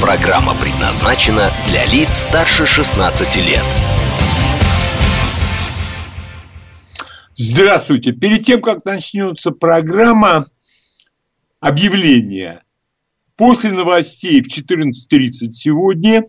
[0.00, 3.62] Программа предназначена для лиц старше 16 лет.
[7.34, 8.12] Здравствуйте.
[8.12, 10.46] Перед тем, как начнется программа,
[11.60, 12.62] объявление.
[13.36, 16.24] После новостей в 14.30 сегодня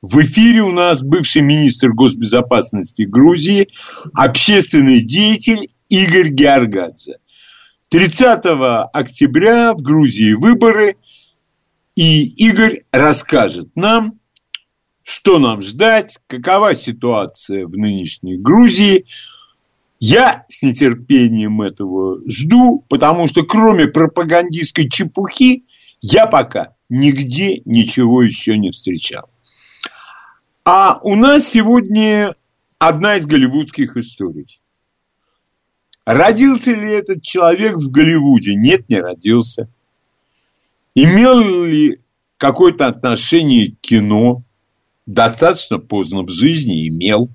[0.00, 3.68] в эфире у нас бывший министр госбезопасности Грузии,
[4.14, 7.18] общественный деятель Игорь Георгадзе.
[7.90, 8.46] 30
[8.94, 10.96] октября в Грузии выборы,
[12.00, 14.18] и Игорь расскажет нам,
[15.02, 19.06] что нам ждать, какова ситуация в нынешней Грузии–
[20.02, 25.66] я с нетерпением этого жду, потому что кроме пропагандистской чепухи
[26.00, 29.28] я пока нигде ничего еще не встречал.
[30.64, 32.34] А у нас сегодня
[32.78, 34.62] одна из голливудских историй.
[36.06, 38.54] Родился ли этот человек в Голливуде?
[38.54, 39.68] Нет, не родился.
[41.02, 41.98] Имел ли
[42.36, 44.44] какое-то отношение к кино?
[45.06, 47.30] Достаточно поздно в жизни имел.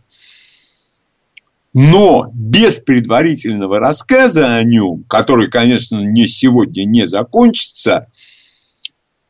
[1.74, 8.08] Но без предварительного рассказа о нем, который, конечно, не сегодня не закончится,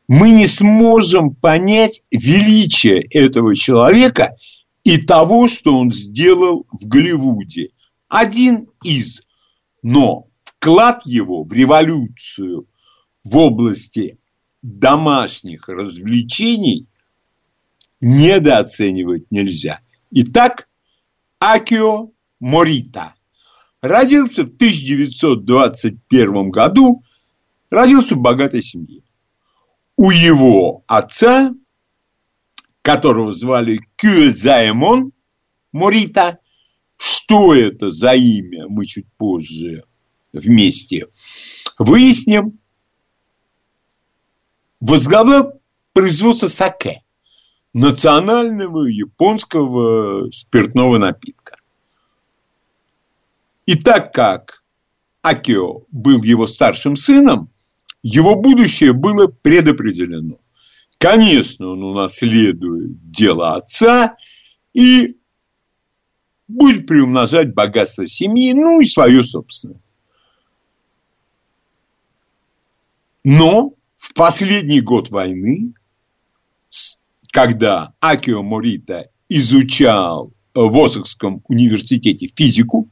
[0.06, 4.36] мы не сможем понять величие этого человека
[4.84, 7.70] и того, что он сделал в Голливуде.
[8.08, 9.22] Один из.
[9.82, 12.66] Но вклад его в революцию
[13.24, 14.18] в области
[14.66, 16.88] домашних развлечений
[18.00, 19.78] недооценивать нельзя.
[20.10, 20.68] Итак,
[21.38, 23.14] Акио Морита.
[23.80, 27.00] Родился в 1921 году,
[27.70, 29.02] родился в богатой семье.
[29.96, 31.54] У его отца,
[32.82, 35.12] которого звали Кюэзаэмон
[35.70, 36.40] Морита,
[36.98, 39.84] что это за имя, мы чуть позже
[40.32, 41.06] вместе
[41.78, 42.58] выясним,
[44.80, 45.60] возглавлял
[45.92, 47.02] производство саке,
[47.72, 51.56] национального японского спиртного напитка.
[53.66, 54.62] И так как
[55.22, 57.50] Акио был его старшим сыном,
[58.02, 60.38] его будущее было предопределено.
[60.98, 64.16] Конечно, он унаследует дело отца
[64.72, 65.16] и
[66.48, 69.80] будет приумножать богатство семьи, ну и свое собственное.
[73.24, 75.74] Но в последний год войны,
[77.30, 82.88] когда Акио Морита изучал в Осакском университете физику,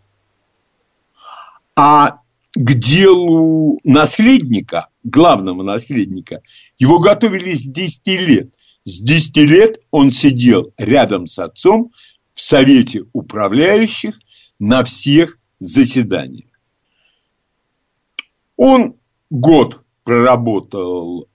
[1.76, 2.20] а
[2.54, 6.42] к делу наследника, главного наследника,
[6.78, 8.50] его готовили с 10 лет.
[8.84, 11.92] С 10 лет он сидел рядом с отцом
[12.32, 14.18] в совете управляющих
[14.58, 16.48] на всех заседаниях.
[18.56, 18.94] Он
[19.30, 21.28] год проработал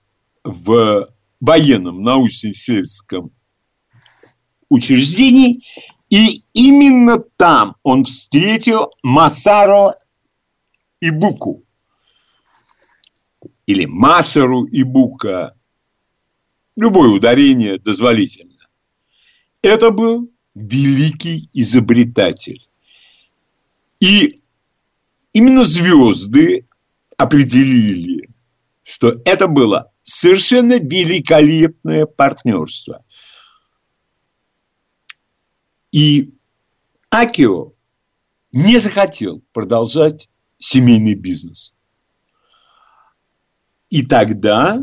[0.44, 1.08] в
[1.40, 3.32] военном научно-исследовательском
[4.68, 5.62] учреждении,
[6.08, 9.94] и именно там он встретил Масаро
[11.00, 11.64] Ибуку
[13.66, 15.54] или Масару Ибука.
[16.76, 18.68] Любое ударение дозволительно.
[19.62, 22.66] Это был великий изобретатель.
[24.00, 24.40] И
[25.32, 26.66] именно звезды
[27.16, 28.29] определили,
[28.82, 33.04] что это было совершенно великолепное партнерство.
[35.92, 36.34] И
[37.10, 37.72] Акио
[38.52, 41.74] не захотел продолжать семейный бизнес.
[43.88, 44.78] И тогда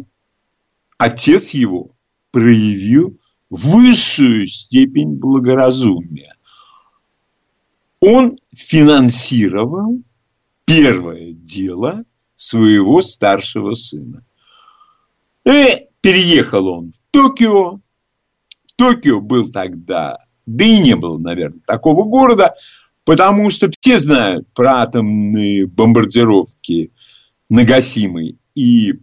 [0.98, 1.96] отец его
[2.32, 3.18] проявил
[3.50, 6.36] высшую степень благоразумия.
[8.00, 10.02] Он финансировал
[10.66, 12.04] первое дело
[12.38, 14.24] своего старшего сына.
[15.46, 17.82] И переехал он в Токио.
[18.78, 22.56] Токио был тогда, да и не было, наверное, такого города,
[23.08, 26.92] Потому что все знают про атомные бомбардировки
[27.50, 28.96] Нагасимы и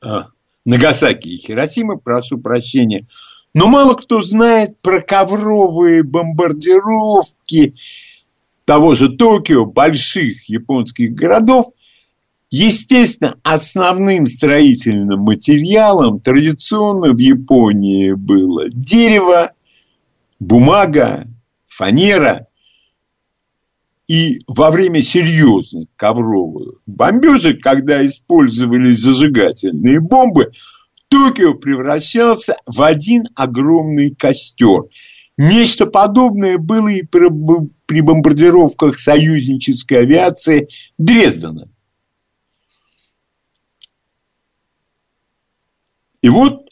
[0.00, 0.30] а,
[0.64, 3.06] Нагасаки и Хиросимы, прошу прощения.
[3.54, 7.76] Но мало кто знает про ковровые бомбардировки
[8.64, 11.66] того же Токио, больших японских городов.
[12.52, 19.52] Естественно, основным строительным материалом традиционно в Японии было дерево,
[20.38, 21.26] бумага,
[21.66, 22.48] фанера.
[24.06, 30.50] И во время серьезных ковровых бомбежек, когда использовались зажигательные бомбы,
[31.08, 34.82] Токио превращался в один огромный костер.
[35.38, 41.71] Нечто подобное было и при бомбардировках союзнической авиации Дрездена.
[46.22, 46.68] И вот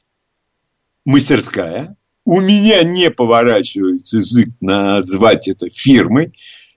[1.04, 6.32] мастерская, у меня не поворачивается язык назвать это фирмой,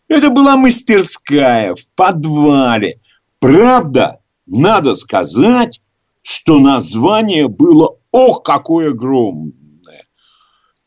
[0.07, 2.99] это была мастерская в подвале.
[3.39, 4.17] Правда,
[4.47, 5.81] надо сказать,
[6.21, 10.07] что название было ох, какое огромное.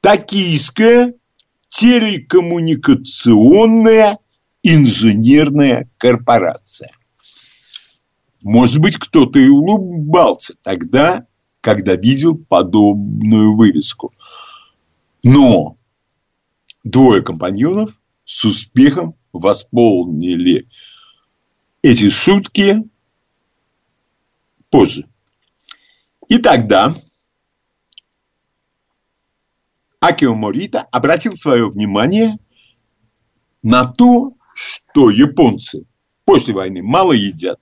[0.01, 1.15] Токийская
[1.69, 4.19] телекоммуникационная
[4.63, 6.91] инженерная корпорация.
[8.43, 11.27] Может быть, кто-то и улыбался тогда,
[11.67, 14.15] когда видел подобную вывеску.
[15.25, 15.77] Но
[16.85, 20.69] двое компаньонов с успехом восполнили
[21.83, 22.89] эти шутки
[24.71, 25.09] позже.
[26.29, 26.95] И тогда
[29.99, 32.39] Акио Морита обратил свое внимание
[33.65, 35.85] на то, что японцы
[36.25, 37.59] после войны мало едят.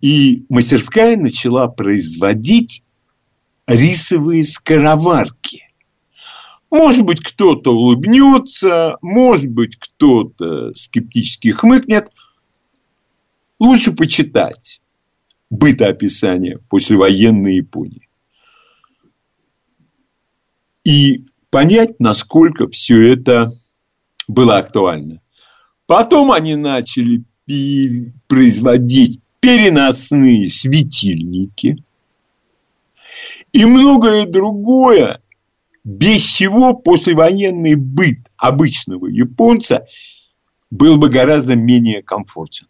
[0.00, 2.84] И мастерская начала производить
[3.66, 5.64] рисовые скороварки.
[6.70, 12.10] Может быть, кто-то улыбнется, может быть, кто-то скептически хмыкнет.
[13.58, 14.82] Лучше почитать
[15.50, 18.08] бытоописание послевоенной Японии.
[20.84, 23.50] И понять, насколько все это
[24.28, 25.22] было актуально.
[25.86, 27.24] Потом они начали
[28.26, 31.84] производить переносные светильники
[33.52, 35.22] и многое другое,
[35.84, 39.86] без чего послевоенный быт обычного японца
[40.70, 42.66] был бы гораздо менее комфортен.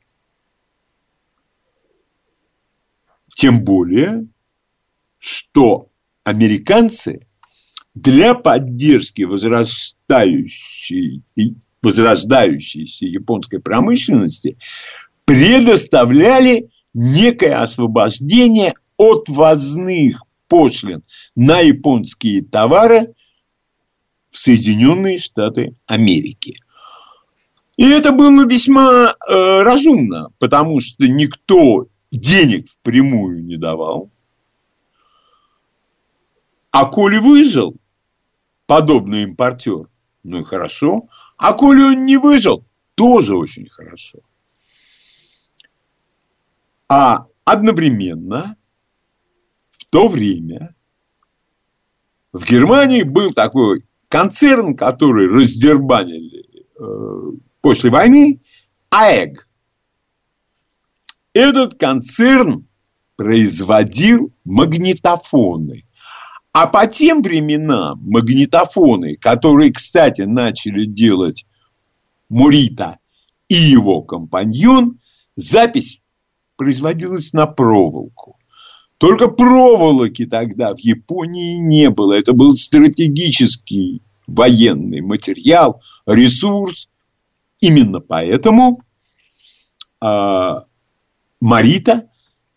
[3.28, 4.28] Тем более,
[5.18, 5.90] что
[6.24, 7.26] американцы
[7.94, 11.22] для поддержки возрастающей,
[11.82, 14.58] возрождающейся японской промышленности
[15.28, 21.02] предоставляли некое освобождение от возных пошлин
[21.36, 23.12] на японские товары
[24.30, 26.58] в Соединенные Штаты Америки.
[27.76, 34.10] И это было весьма э, разумно, потому что никто денег впрямую не давал.
[36.70, 37.76] А коли выжил
[38.66, 39.90] подобный импортер,
[40.22, 41.10] ну и хорошо.
[41.36, 42.64] А коли он не выжил,
[42.94, 44.20] тоже очень хорошо.
[46.88, 48.56] А одновременно
[49.70, 50.74] в то время
[52.32, 56.44] в Германии был такой концерн, который раздербанили
[56.78, 58.40] э, после войны,
[58.90, 59.46] АЭГ.
[61.34, 62.66] Этот концерн
[63.16, 65.84] производил магнитофоны.
[66.52, 71.46] А по тем временам магнитофоны, которые, кстати, начали делать
[72.28, 72.98] Мурита
[73.48, 75.00] и его компаньон,
[75.34, 76.00] запись
[76.58, 78.36] производилась на проволоку.
[78.98, 82.12] Только проволоки тогда в Японии не было.
[82.12, 86.90] Это был стратегический военный материал, ресурс.
[87.60, 88.82] Именно поэтому
[90.00, 90.64] а,
[91.40, 92.08] Марита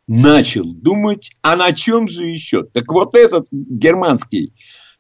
[0.08, 2.64] начал думать, а на чем же еще?
[2.64, 4.54] Так вот этот германский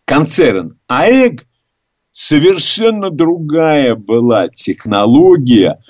[0.06, 1.48] концерн АЭГ
[2.12, 5.84] совершенно другая была технология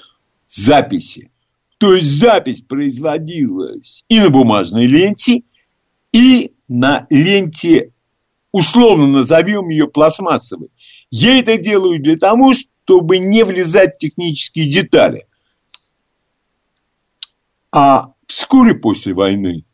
[0.48, 1.30] записи.
[1.82, 5.42] То есть запись производилась и на бумажной ленте,
[6.14, 7.92] и на ленте,
[8.52, 10.70] условно назовем ее пластмассовой.
[11.10, 15.26] Я это делаю для того, чтобы не влезать в технические детали.
[17.72, 19.66] А вскоре после войны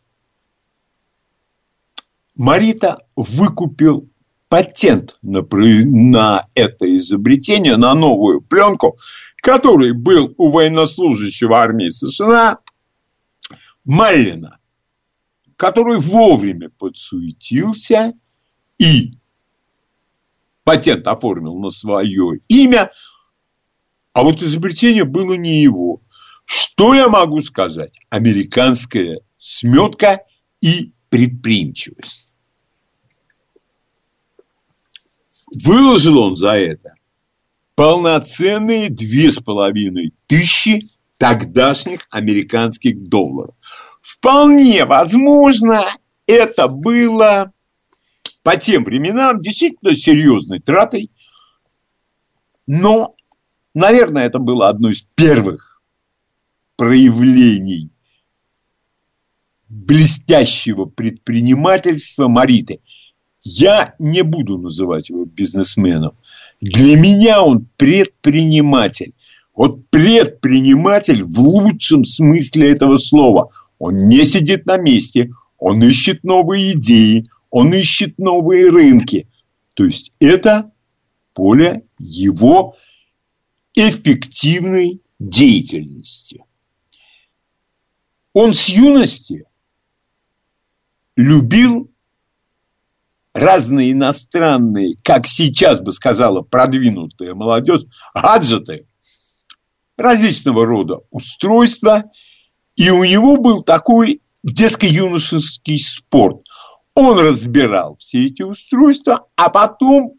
[2.36, 4.08] Марита выкупил
[4.48, 8.98] патент на, на это изобретение, на новую пленку,
[9.48, 12.60] который был у военнослужащего армии США
[13.86, 14.60] Маллина,
[15.56, 18.12] который вовремя подсуетился
[18.78, 19.14] и
[20.66, 22.92] патент оформил на свое имя,
[24.12, 26.02] а вот изобретение было не его.
[26.44, 27.98] Что я могу сказать?
[28.10, 30.26] Американская сметка
[30.60, 32.34] и предприимчивость.
[35.64, 36.98] Выложил он за это
[37.78, 40.84] полноценные две с половиной тысячи
[41.20, 43.54] тогдашних американских долларов.
[44.02, 45.86] Вполне возможно,
[46.26, 47.54] это было
[48.42, 51.12] по тем временам действительно серьезной тратой,
[52.66, 53.16] но,
[53.76, 55.84] наверное, это было одно из первых
[56.78, 57.92] проявлений
[59.70, 62.80] блестящего предпринимательства Мариты.
[63.42, 66.18] Я не буду называть его бизнесменом.
[66.60, 69.14] Для меня он предприниматель.
[69.56, 73.50] Вот предприниматель в лучшем смысле этого слова.
[73.80, 79.28] Он не сидит на месте, он ищет новые идеи, он ищет новые рынки.
[79.74, 80.72] То есть это
[81.34, 82.76] поле его
[83.76, 86.44] эффективной деятельности.
[88.34, 89.46] Он с юности
[91.16, 91.90] любил
[93.38, 98.88] разные иностранные, как сейчас бы сказала продвинутая молодежь, гаджеты
[99.98, 102.06] различного рода устройства.
[102.76, 106.42] И у него был такой детско-юношеский спорт.
[106.94, 110.14] Он разбирал все эти устройства, а потом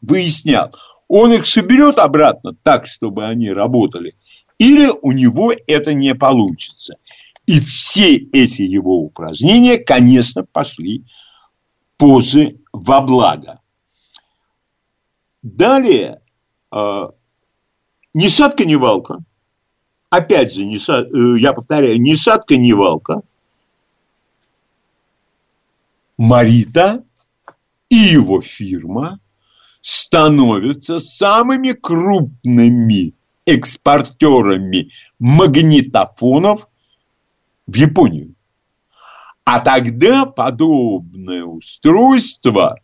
[0.00, 0.74] выяснял,
[1.08, 4.14] он их соберет обратно так, чтобы они работали,
[4.58, 6.96] или у него это не получится.
[7.46, 11.04] И все эти его упражнения, конечно, пошли
[11.98, 13.60] позже во благо.
[15.42, 16.22] Далее,
[16.72, 17.08] э,
[18.14, 19.18] ни шатка, ни валка.
[20.10, 23.20] Опять же, не шат, э, я повторяю, ни шатка, ни валка.
[26.16, 27.04] Марита
[27.90, 29.20] и его фирма
[29.80, 33.14] становятся самыми крупными
[33.46, 36.68] экспортерами магнитофонов
[37.66, 38.34] в Японию.
[39.50, 42.82] А тогда подобное устройство,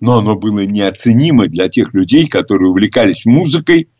[0.00, 3.90] но оно было неоценимо для тех людей, которые увлекались музыкой,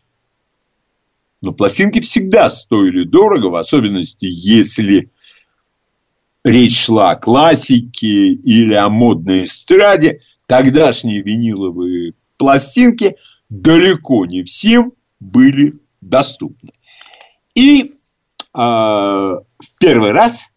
[1.39, 5.11] но пластинки всегда стоили дорого, в особенности, если
[6.43, 13.17] речь шла о классике или о модной эстраде, тогдашние виниловые пластинки
[13.49, 16.71] далеко не всем были доступны.
[17.53, 17.87] И э,
[18.55, 20.50] в первый раз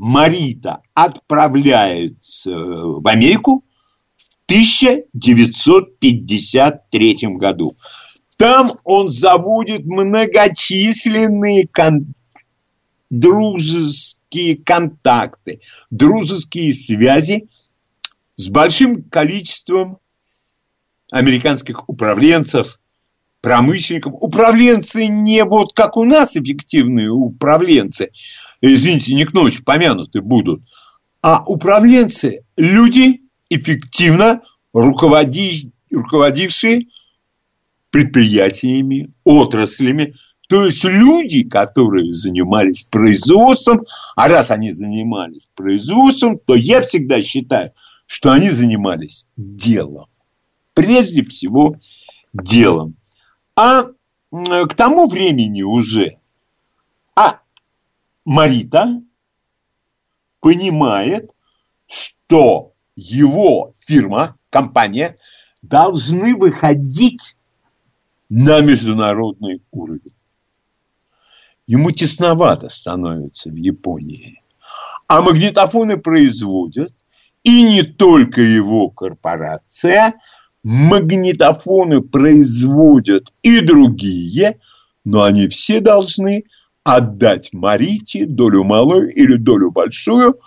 [0.00, 3.64] Марита отправляется в Америку
[4.16, 7.68] в 1953 году.
[8.38, 12.14] Там он заводит многочисленные кон...
[13.10, 17.50] дружеские контакты, дружеские связи
[18.36, 19.98] с большим количеством
[21.12, 22.80] американских управленцев,
[23.42, 24.14] промышленников.
[24.14, 28.12] Управленцы не вот как у нас эффективные управленцы–
[28.60, 30.62] извините, не к ночи помянуты будут,
[31.22, 36.86] а управленцы– люди, эффективно руководи, руководившие
[37.90, 40.14] предприятиями, отраслями,
[40.48, 43.86] то есть люди, которые занимались производством,
[44.16, 47.70] а раз они занимались производством, то я всегда считаю,
[48.06, 50.06] что они занимались делом.
[50.74, 51.76] Прежде всего
[52.32, 52.96] делом.
[53.54, 53.84] А
[54.32, 56.16] к тому времени уже
[58.30, 59.02] Марита
[60.38, 61.32] понимает,
[61.88, 65.16] что его фирма, компания
[65.62, 67.36] должны выходить
[68.28, 70.12] на международный уровень.
[71.66, 74.40] Ему тесновато становится в Японии.
[75.08, 76.94] А магнитофоны производят,
[77.42, 80.20] и не только его корпорация,
[80.62, 84.60] магнитофоны производят и другие,
[85.02, 86.44] но они все должны
[86.84, 90.40] отдать Марите долю малую или долю большую,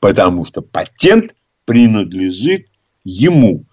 [0.00, 2.68] потому что патент принадлежит
[3.04, 3.64] ему.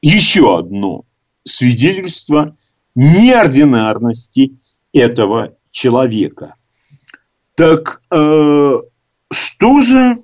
[0.00, 1.04] Еще одно
[1.44, 2.56] свидетельство
[2.94, 4.58] неординарности
[4.92, 6.56] этого человека.
[7.54, 8.76] Так э,
[9.30, 10.16] что же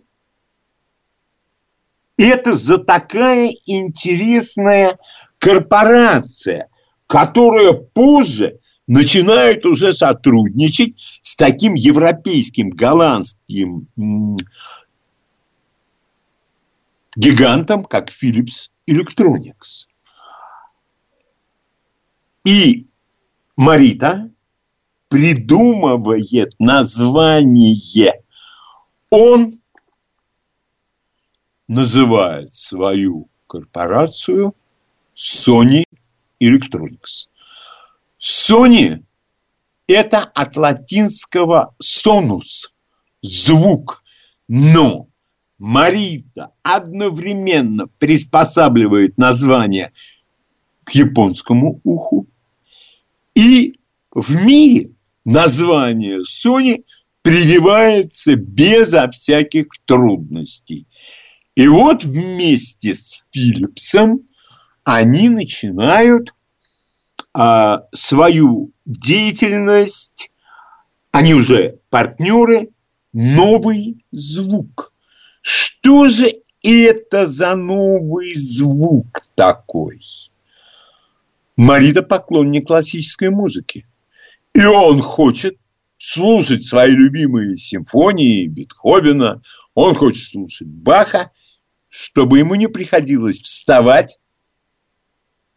[2.17, 4.99] это за такая интересная
[5.39, 6.69] корпорация,
[7.07, 13.87] которая позже начинает уже сотрудничать с таким европейским, голландским
[17.15, 19.87] гигантом, как Philips Electronics.
[22.45, 22.89] И
[23.57, 24.31] Марита
[25.09, 28.23] придумывает название.
[29.11, 29.61] Он
[31.67, 34.55] называет свою корпорацию
[35.15, 35.85] Sony
[36.41, 37.29] Electronics.
[38.21, 39.05] Sony–
[39.87, 42.71] это от латинского sonus–
[43.23, 44.03] звук.
[44.49, 45.09] Но
[45.59, 49.93] Марита одновременно приспосабливает название
[50.85, 52.27] к японскому уху.
[53.35, 53.79] И
[54.11, 54.91] в мире
[55.25, 56.85] название Sony
[57.23, 60.87] прививается безо всяких трудностей.
[61.55, 64.29] И вот вместе с Филлипсом
[64.85, 66.35] они начинают
[67.93, 70.31] свою деятельность,
[71.11, 72.69] они уже партнеры,
[73.13, 74.93] новый звук.
[75.41, 76.33] Что же
[76.63, 80.01] это за новый звук такой?
[81.57, 83.87] Марита поклонник классической музыки.
[84.55, 85.57] И он хочет
[85.99, 89.43] слушать свои любимые симфонии Бетховена,
[89.75, 91.31] он хочет слушать Баха,
[91.89, 94.19] чтобы ему не приходилось вставать,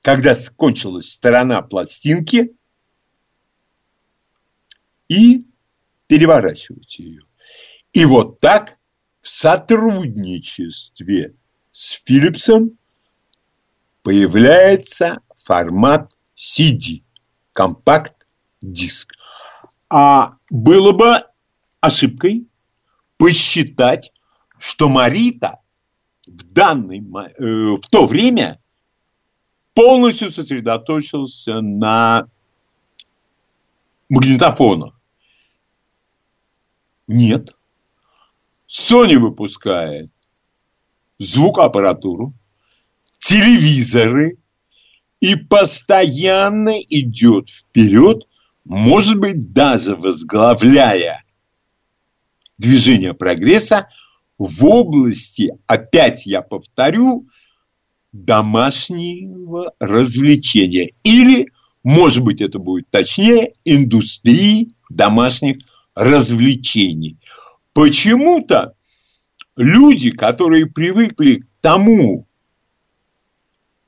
[0.01, 2.55] когда кончилась сторона пластинки,
[5.07, 5.45] и
[6.07, 7.23] переворачивать ее.
[7.91, 8.77] И вот так
[9.19, 11.35] в сотрудничестве
[11.73, 12.77] с Philipsом
[14.03, 17.03] появляется формат CD,
[17.51, 19.15] компакт-диск.
[19.89, 21.17] А было бы
[21.81, 22.47] ошибкой
[23.17, 24.13] посчитать,
[24.57, 25.59] что Марита
[26.25, 28.60] в, данный, э, в то время
[29.73, 32.27] полностью сосредоточился на
[34.09, 34.99] магнитофонах.
[37.07, 37.55] Нет.
[38.67, 40.09] Sony выпускает
[41.19, 42.33] звукоаппаратуру,
[43.19, 44.37] телевизоры
[45.19, 48.25] и постоянно идет вперед
[48.65, 51.23] может быть, даже возглавляя
[52.57, 53.89] движение прогресса
[54.37, 57.27] в области, опять я повторю,
[58.11, 60.91] домашнего развлечения.
[61.03, 61.51] Или,
[61.83, 65.57] может быть, это будет точнее, индустрии домашних
[65.95, 67.17] развлечений.
[67.73, 68.73] Почему-то
[69.55, 72.27] люди, которые привыкли к тому,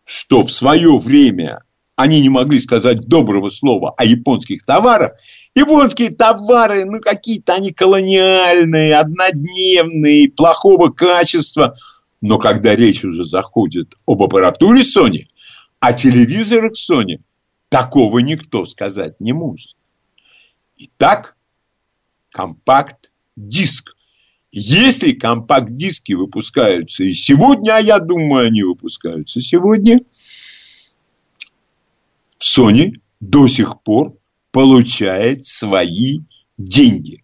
[0.05, 1.63] что в свое время
[1.95, 5.13] они не могли сказать доброго слова о японских товарах.
[5.53, 11.75] Японские товары, ну, какие-то они колониальные, однодневные, плохого качества.
[12.23, 15.27] Но когда речь уже заходит об аппаратуре Sony,
[15.81, 17.21] о телевизорах Sony,
[17.67, 19.75] такого никто сказать не может.
[20.77, 21.35] Итак,
[22.29, 23.97] компакт-диск.
[24.53, 29.99] Если компакт-диски выпускаются и сегодня, а я думаю, они выпускаются сегодня–
[32.43, 34.17] Sony до сих пор
[34.51, 36.19] получает свои
[36.57, 37.23] деньги.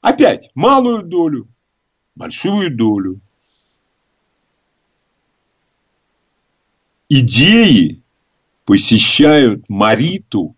[0.00, 1.48] Опять малую долю,
[2.14, 3.20] большую долю.
[7.12, 8.04] Идеи
[8.64, 10.54] посещают Мариту,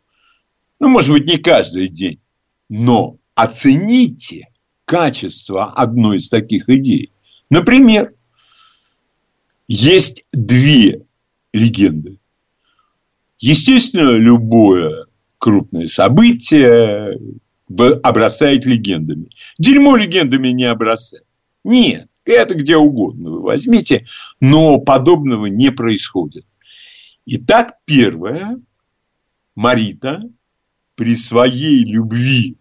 [0.79, 2.21] ну, может быть, не каждый день,
[2.69, 4.49] но оцените
[4.85, 7.11] качество одной из таких идей.
[7.49, 8.13] Например,
[9.67, 11.07] есть две
[11.55, 12.19] легенды.
[13.39, 15.07] Естественно, любое
[15.39, 17.19] крупное событие
[18.03, 19.31] обрастает легендами.
[19.59, 21.25] Дерьмо легендами не обрастает.
[21.65, 24.07] Нет, это где угодно вы возьмите,
[24.41, 26.47] но подобного не происходит.
[27.27, 28.61] Итак, первое.
[29.55, 30.23] Марита
[30.95, 32.57] при своей любви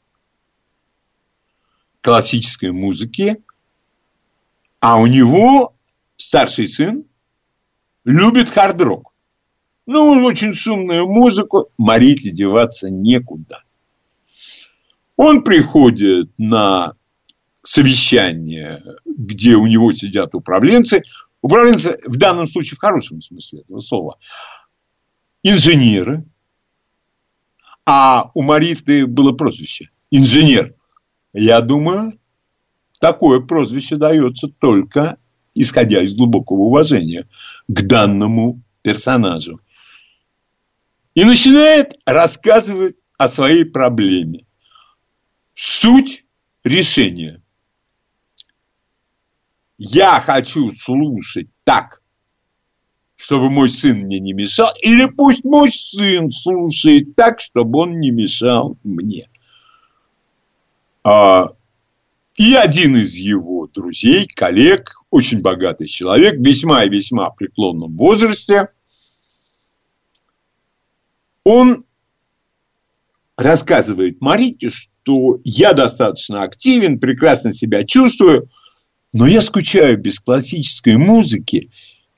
[2.02, 3.42] классической музыке,
[4.80, 5.76] а у него
[6.18, 7.06] старший сын
[8.04, 9.14] любит хард-рок.
[9.86, 13.64] Ну, очень шумную музыку, Марите деваться некуда.
[15.16, 16.94] Он приходит на
[17.64, 21.04] совещание, где у него сидят управленцы.
[21.42, 24.18] Управленцы в данном случае в хорошем смысле этого слова.
[25.44, 26.26] Инженеры.
[27.86, 29.90] А у Мариты было прозвище.
[30.12, 30.76] Инженер.
[31.34, 32.14] Я думаю,
[33.00, 35.18] такое прозвище дается только
[35.54, 37.28] исходя из глубокого уважения
[37.68, 39.60] к данному персонажу
[41.14, 44.46] и начинает рассказывать о своей проблеме.
[45.54, 46.26] Суть
[46.64, 47.41] решения.
[49.84, 52.04] Я хочу слушать так,
[53.16, 58.12] чтобы мой сын мне не мешал, или пусть мой сын слушает так, чтобы он не
[58.12, 59.28] мешал мне.
[61.04, 61.48] А,
[62.36, 68.68] и один из его друзей, коллег, очень богатый человек, весьма и весьма преклонном возрасте–
[71.44, 71.84] он
[73.36, 78.50] рассказывает Марите, что я достаточно активен, прекрасно себя чувствую,
[79.14, 81.70] но я скучаю без классической музыки,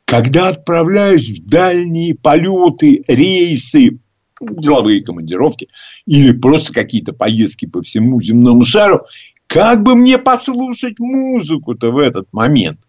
[0.06, 4.00] когда отправляюсь в дальние полеты, рейсы,
[4.40, 5.70] деловые командировки
[6.06, 9.06] или просто какие-то поездки по всему земному шару,
[9.48, 12.80] как бы мне послушать музыку-то в этот момент?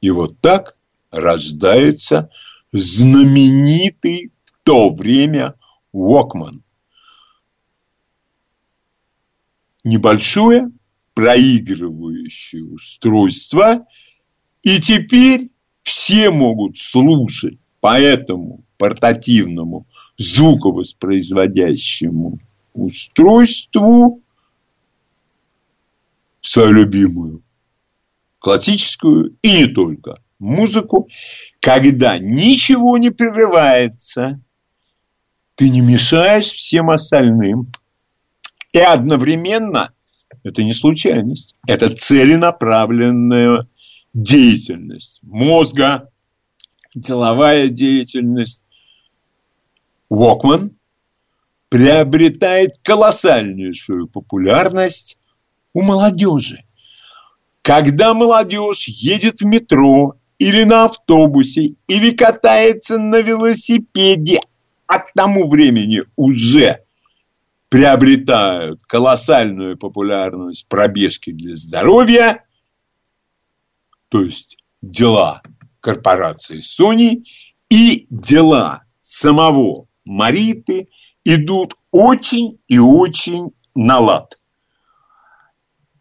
[0.00, 0.76] И вот так
[1.10, 2.30] рождается
[2.72, 5.54] знаменитый в то время
[5.94, 6.64] Walkman.
[9.84, 10.70] небольшое
[11.24, 13.86] проигрывающее устройство,
[14.62, 15.50] и теперь
[15.82, 19.86] все могут слушать по этому портативному
[20.18, 22.40] звуковоспроизводящему
[22.74, 24.20] устройству
[26.42, 27.42] свою любимую
[28.38, 31.08] классическую и не только музыку,
[31.60, 34.42] когда ничего не прерывается,
[35.54, 37.72] ты не мешаешь всем остальным.
[38.74, 39.93] И одновременно
[40.42, 43.66] это не случайность, это целенаправленная
[44.12, 46.08] деятельность мозга,
[46.94, 48.62] деловая деятельность.
[50.12, 50.70] Walkman
[51.68, 55.18] приобретает колоссальнейшую популярность
[55.72, 56.64] у молодежи.
[57.62, 64.40] Когда молодежь едет в метро или на автобусе, или катается на велосипеде,
[64.86, 66.83] а к тому времени уже
[67.74, 72.44] приобретают колоссальную популярность пробежки для здоровья,
[74.10, 75.42] то есть дела
[75.80, 77.24] корпорации Sony
[77.68, 80.88] и дела самого Мариты
[81.24, 84.38] идут очень и очень на лад.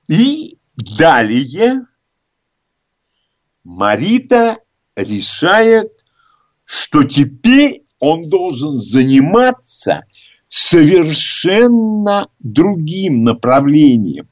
[0.07, 1.87] И далее
[3.63, 4.59] Марита
[4.95, 6.05] решает,
[6.65, 10.03] что теперь он должен заниматься
[10.55, 14.29] совершенно другим направлением.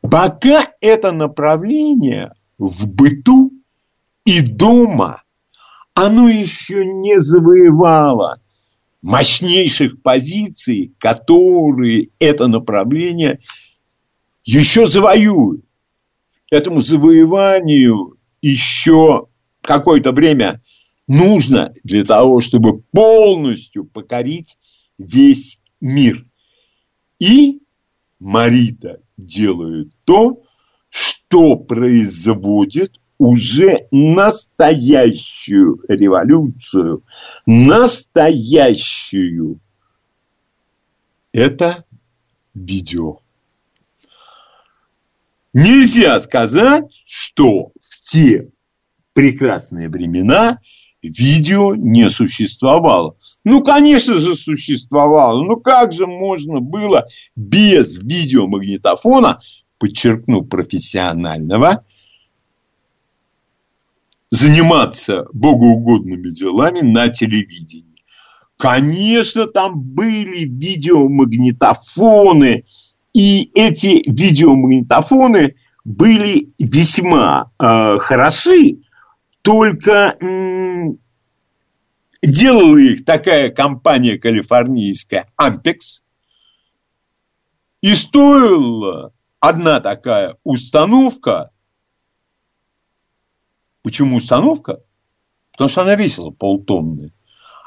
[0.00, 3.50] Пока это направление в быту
[4.24, 5.24] и дома,
[5.92, 8.40] оно еще не завоевало
[9.02, 13.40] мощнейших позиций, которые это направление
[14.44, 15.64] еще завоюют.
[16.52, 19.26] Этому завоеванию еще
[19.62, 20.62] какое-то время
[21.08, 24.56] нужно для того, чтобы полностью покорить
[25.00, 26.26] весь мир.
[27.18, 27.62] И
[28.18, 30.42] Марита делает то,
[30.90, 37.02] что производит уже настоящую революцию,
[37.46, 38.00] настоящую.
[41.32, 41.84] Это
[42.54, 43.20] видео.
[45.52, 48.48] Нельзя сказать, что в те
[49.12, 50.60] прекрасные времена
[51.02, 53.16] видео не существовало.
[53.44, 55.42] Ну, конечно же, существовало.
[55.42, 59.40] Ну, как же можно было без видеомагнитофона,
[59.78, 61.84] подчеркну, профессионального,
[64.30, 67.86] заниматься богоугодными делами на телевидении.
[68.58, 72.64] Конечно, там были видеомагнитофоны,
[73.14, 78.80] и эти видеомагнитофоны были весьма э, хороши,
[79.42, 80.59] только э,
[82.22, 86.02] делала их такая компания калифорнийская Ampex,
[87.80, 91.50] и стоила одна такая установка
[93.82, 94.80] Почему установка?
[95.52, 97.12] Потому что она весила полтонны.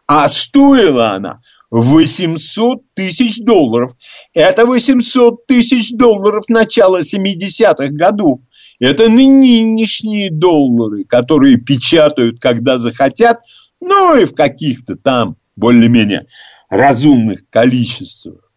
[0.05, 3.95] А стоила она 800 тысяч долларов.
[4.33, 8.39] Это 800 тысяч долларов начала 70-х годов.
[8.79, 13.41] Это нынешние доллары, которые печатают, когда захотят,
[13.85, 16.27] ну и в каких-то там более-менее
[16.69, 18.49] разумных количествах.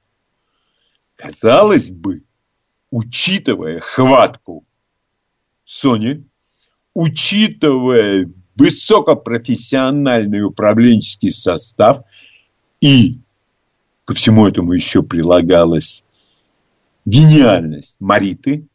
[1.16, 2.22] Казалось бы,
[2.90, 4.64] учитывая хватку
[5.66, 6.24] Sony,
[6.94, 12.02] учитывая высокопрофессиональный управленческий состав
[12.80, 13.18] и
[14.04, 16.04] ко всему этому еще прилагалась
[17.04, 18.68] гениальность Мариты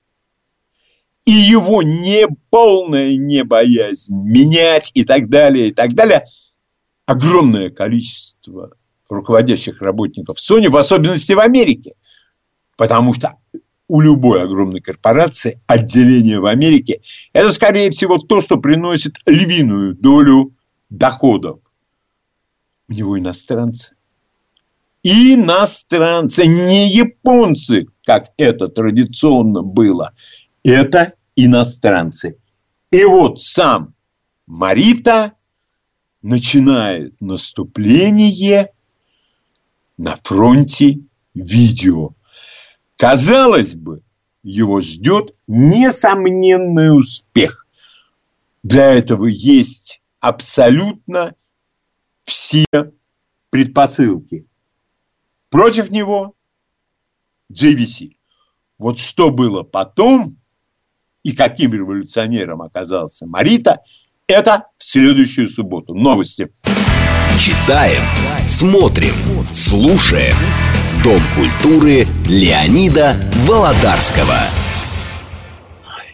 [1.25, 6.25] и его неполная небоязнь менять и так далее, и так далее.
[7.11, 8.71] Огромное количество
[9.09, 11.95] руководящих работников Sony, в особенности в Америке,
[12.77, 13.35] потому что
[13.89, 17.01] у любой огромной корпорации отделение в Америке–
[17.33, 20.55] это, скорее всего, то, что приносит львиную долю
[20.89, 21.59] доходов.
[22.87, 23.97] У него иностранцы.
[25.03, 30.13] Иностранцы, не японцы, как это традиционно было.
[30.63, 32.37] Это иностранцы.
[32.89, 33.95] И вот сам
[34.47, 35.33] Марита
[36.21, 38.71] начинает наступление
[39.97, 40.99] на фронте
[41.33, 42.15] видео.
[42.97, 44.03] Казалось бы,
[44.43, 47.65] его ждет несомненный успех.
[48.63, 51.35] Для этого есть абсолютно
[52.23, 52.65] все
[53.49, 54.47] предпосылки.
[55.49, 56.35] Против него
[57.51, 58.17] JVC.
[58.77, 60.37] Вот что было потом
[61.23, 63.81] и каким революционером оказался Марита,
[64.31, 65.93] это в следующую субботу.
[65.93, 66.49] Новости.
[67.39, 68.01] Читаем,
[68.47, 69.13] смотрим,
[69.53, 70.35] слушаем
[71.03, 73.15] Дом культуры Леонида
[73.47, 74.37] Володарского.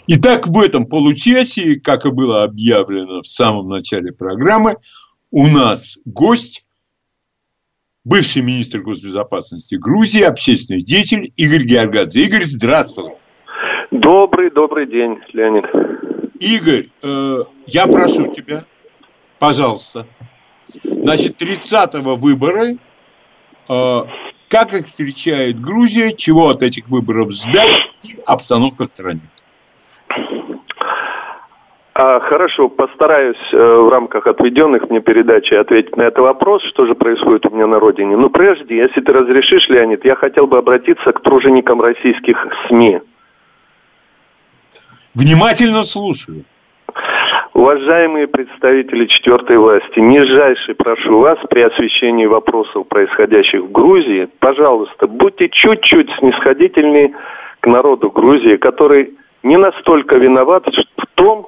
[0.08, 4.78] Итак, в этом получасе, как и было объявлено в самом начале программы,
[5.30, 6.64] у нас гость,
[8.06, 12.22] бывший министр госбезопасности Грузии, общественный деятель Игорь Георгадзе.
[12.22, 13.12] Игорь, здравствуй.
[13.92, 15.66] Добрый, добрый день, Леонид.
[16.40, 18.62] Игорь, э, я прошу тебя,
[19.40, 20.06] пожалуйста,
[20.84, 22.78] значит, 30-го выборы,
[23.70, 24.00] э,
[24.50, 29.22] как их встречает Грузия, чего от этих выборов ждать и обстановка в стране?
[32.00, 36.94] А, хорошо, постараюсь э, в рамках отведенных мне передачи ответить на этот вопрос, что же
[36.94, 38.16] происходит у меня на родине.
[38.16, 43.00] Но прежде, если ты разрешишь, Леонид, я хотел бы обратиться к труженикам российских СМИ.
[45.18, 46.44] Внимательно слушаю.
[47.56, 55.50] Уважаемые представители четвертой власти, нижайше прошу вас при освещении вопросов, происходящих в Грузии, пожалуйста, будьте
[55.50, 57.16] чуть-чуть снисходительнее
[57.62, 61.48] к народу Грузии, который не настолько виноват в том,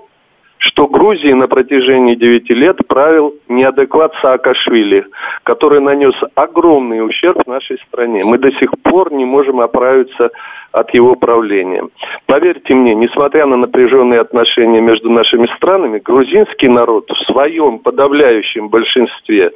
[0.60, 5.06] что Грузии на протяжении девяти лет правил неадекват Саакашвили,
[5.43, 8.24] который нанес огромный ущерб нашей стране.
[8.26, 10.30] Мы до сих пор не можем оправиться
[10.74, 11.84] от его правления.
[12.26, 19.52] Поверьте мне, несмотря на напряженные отношения между нашими странами, грузинский народ в своем подавляющем большинстве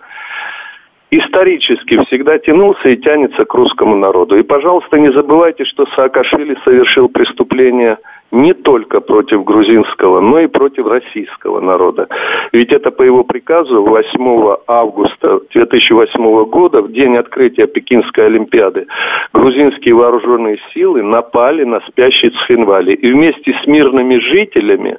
[1.11, 4.37] исторически всегда тянулся и тянется к русскому народу.
[4.37, 7.97] И, пожалуйста, не забывайте, что Саакашвили совершил преступление–
[8.33, 12.07] не только против грузинского, но и против российского народа.
[12.51, 18.87] Ведь это по его приказу 8 августа 2008 года, в день открытия Пекинской Олимпиады,
[19.33, 24.97] грузинские вооруженные силы напали на спящий Цхинвали и вместе с мирными жителями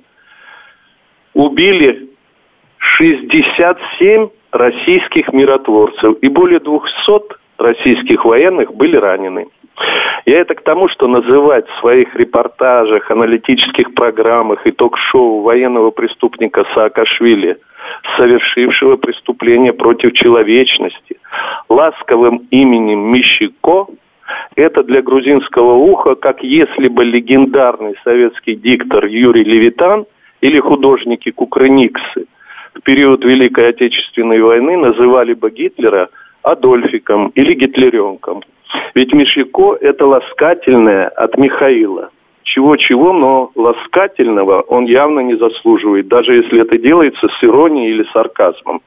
[1.34, 2.08] убили
[2.78, 9.48] 67 российских миротворцев и более 200 российских военных были ранены.
[10.26, 16.64] Я это к тому, что называть в своих репортажах, аналитических программах и ток-шоу военного преступника
[16.74, 17.58] Саакашвили,
[18.16, 21.18] совершившего преступление против человечности,
[21.68, 23.86] ласковым именем Мищико,
[24.56, 30.06] это для грузинского уха, как если бы легендарный советский диктор Юрий Левитан
[30.40, 32.26] или художники Кукрыниксы
[32.72, 36.08] в период Великой Отечественной войны называли бы Гитлера
[36.42, 38.42] Адольфиком или Гитлеренком–
[38.94, 42.10] ведь Мишико– это ласкательное от Михаила.
[42.42, 48.80] Чего-чего, но ласкательного он явно не заслуживает, даже если это делается с иронией или сарказмом.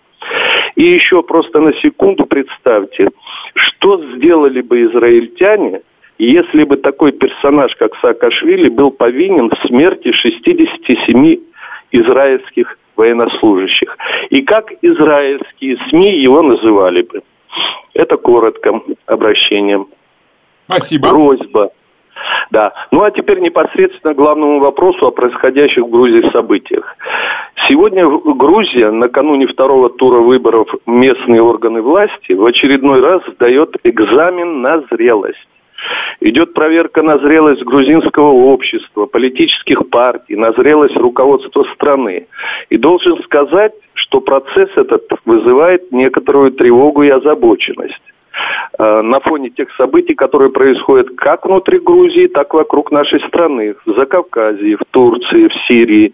[0.75, 3.09] И еще просто на секунду представьте,
[3.55, 5.81] что сделали бы израильтяне,
[6.19, 11.37] если бы такой персонаж, как Саакашвили, был повинен в смерти 67
[11.91, 13.97] израильских военнослужащих.
[14.29, 17.21] И как израильские СМИ его называли бы.
[17.93, 19.87] Это коротко обращением.
[20.67, 21.09] Спасибо.
[21.09, 21.71] Просьба.
[22.51, 22.73] Да.
[22.91, 26.95] Ну а теперь непосредственно к главному вопросу о происходящих в Грузии событиях.
[27.67, 34.81] Сегодня Грузия, накануне второго тура выборов местные органы власти, в очередной раз сдает экзамен на
[34.91, 35.47] зрелость.
[36.19, 42.27] Идет проверка на зрелость грузинского общества, политических партий, на зрелость руководства страны.
[42.69, 48.01] И должен сказать, что процесс этот вызывает некоторую тревогу и озабоченность
[48.79, 53.75] э, на фоне тех событий, которые происходят как внутри Грузии, так и вокруг нашей страны,
[53.85, 56.13] в Закавказье, в Турции, в Сирии.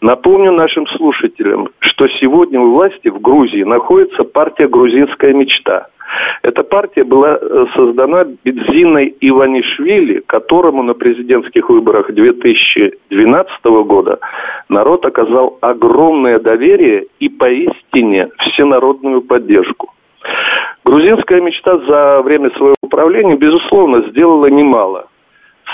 [0.00, 5.86] Напомню нашим слушателям, что сегодня у власти в Грузии находится партия «Грузинская мечта».
[6.42, 14.18] Эта партия была э, создана Бедзиной Иванишвили, которому на президентских выборах 2012 года
[14.68, 19.92] народ оказал огромное доверие и поистине всенародную поддержку.
[20.84, 25.06] Грузинская мечта за время своего управления, безусловно, сделала немало.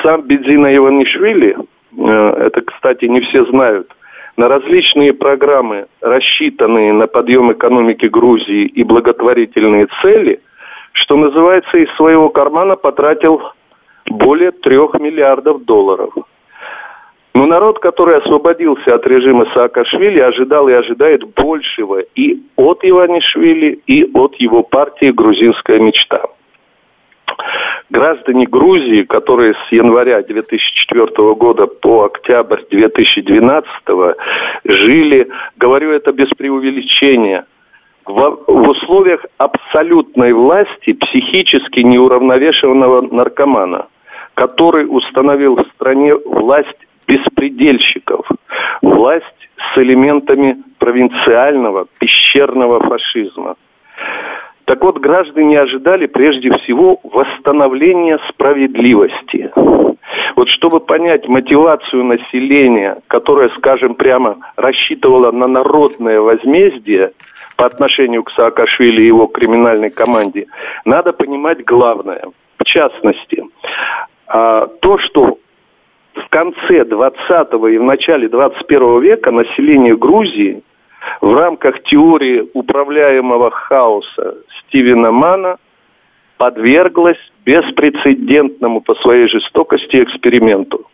[0.03, 1.57] Сам Бедзина Иванишвили,
[1.96, 3.88] это, кстати, не все знают,
[4.37, 10.40] на различные программы, рассчитанные на подъем экономики Грузии и благотворительные цели,
[10.92, 13.42] что называется, из своего кармана потратил
[14.07, 16.14] более трех миллиардов долларов.
[17.35, 24.11] Но народ, который освободился от режима Саакашвили, ожидал и ожидает большего и от Иванишвили, и
[24.12, 26.22] от его партии «Грузинская мечта».
[27.90, 33.66] Граждане Грузии, которые с января 2004 года по октябрь 2012
[34.64, 37.46] жили, говорю это без преувеличения,
[38.05, 43.87] в, в условиях абсолютной власти психически неуравновешенного наркомана,
[44.35, 48.27] который установил в стране власть беспредельщиков,
[48.83, 49.24] власть
[49.57, 53.57] с элементами провинциального, пещерного фашизма.
[54.69, 59.51] Так вот, граждане ожидали прежде всего восстановления справедливости.
[60.37, 67.13] Вот чтобы понять мотивацию населения, которое, скажем прямо, рассчитывало на народное возмездие
[67.57, 70.49] по отношению к Саакашвили и его криминальной команде,
[70.85, 72.25] надо понимать главное.
[72.59, 73.45] В частности,
[74.27, 75.39] а, то, что
[76.15, 80.63] в конце 20 и в начале 21 века население Грузии
[81.23, 84.37] в рамках теории управляемого хаоса
[84.69, 85.57] Стивена Мана
[86.37, 90.87] подверглась беспрецедентному по своей жестокости эксперименту.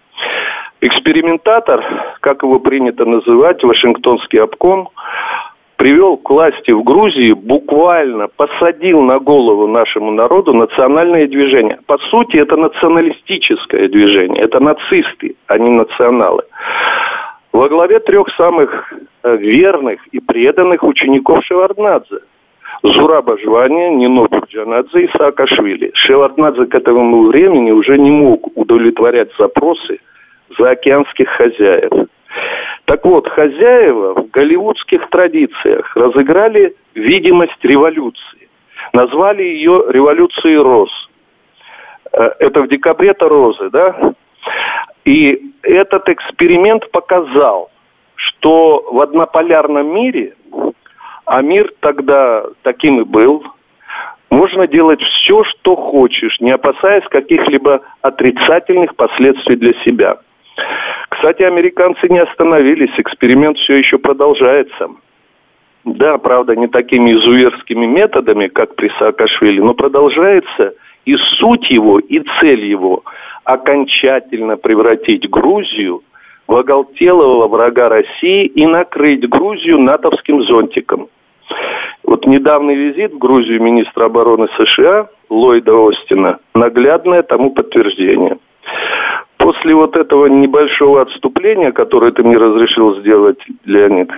[0.80, 1.84] Экспериментатор,
[2.20, 4.88] как его принято называть, Вашингтонский обком,
[5.76, 11.78] привел к власти в Грузии, буквально посадил на голову нашему народу национальное движение.
[11.86, 16.42] По сути, это националистическое движение, это нацисты, а не националы.
[17.52, 22.18] Во главе трех самых э, верных и преданных учеников Шеварднадзе.
[22.82, 25.90] Зураба Жвания, Нино Бурджанадзе и Саакашвили.
[25.94, 30.00] Шеварднадзе к этому времени уже не мог удовлетворять запросы
[30.58, 32.08] заокеанских хозяев.
[32.84, 38.48] Так вот, хозяева в голливудских традициях разыграли видимость революции.
[38.92, 40.90] Назвали ее революцией роз.
[42.12, 44.14] Э, это в декабре-то розы, да?
[45.04, 47.70] И этот эксперимент показал,
[48.14, 50.34] что в однополярном мире,
[51.26, 53.44] а мир тогда таким и был,
[54.30, 60.18] можно делать все, что хочешь, не опасаясь каких-либо отрицательных последствий для себя–
[61.08, 64.90] кстати, американцы не остановились, эксперимент все еще продолжается.
[65.84, 72.22] Да, правда, не такими изуверскими методами, как при Саакашвили, но продолжается и суть его, и
[72.40, 73.04] цель его
[73.44, 76.02] окончательно превратить Грузию
[76.46, 81.08] в оголтелого врага России и накрыть Грузию натовским зонтиком.
[82.02, 88.38] Вот недавний визит в Грузию министра обороны США Ллойда Остина наглядное тому подтверждение–
[89.44, 94.10] после вот этого небольшого отступления, которое ты мне разрешил сделать, Леонид,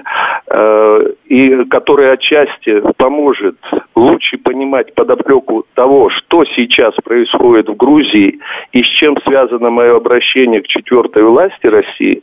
[0.47, 3.57] э, и которое отчасти поможет
[3.97, 8.39] лучше понимать подоплеку того, что сейчас происходит в Грузии
[8.71, 12.23] и с чем связано мое обращение к четвертой власти России,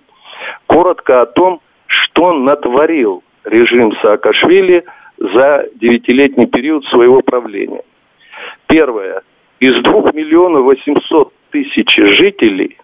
[0.67, 4.85] коротко о том, что натворил режим Саакашвили
[5.17, 7.83] за девятилетний период своего правления.
[8.69, 9.23] Первое.
[9.59, 12.77] Из двух миллионов восемьсот тысяч жителей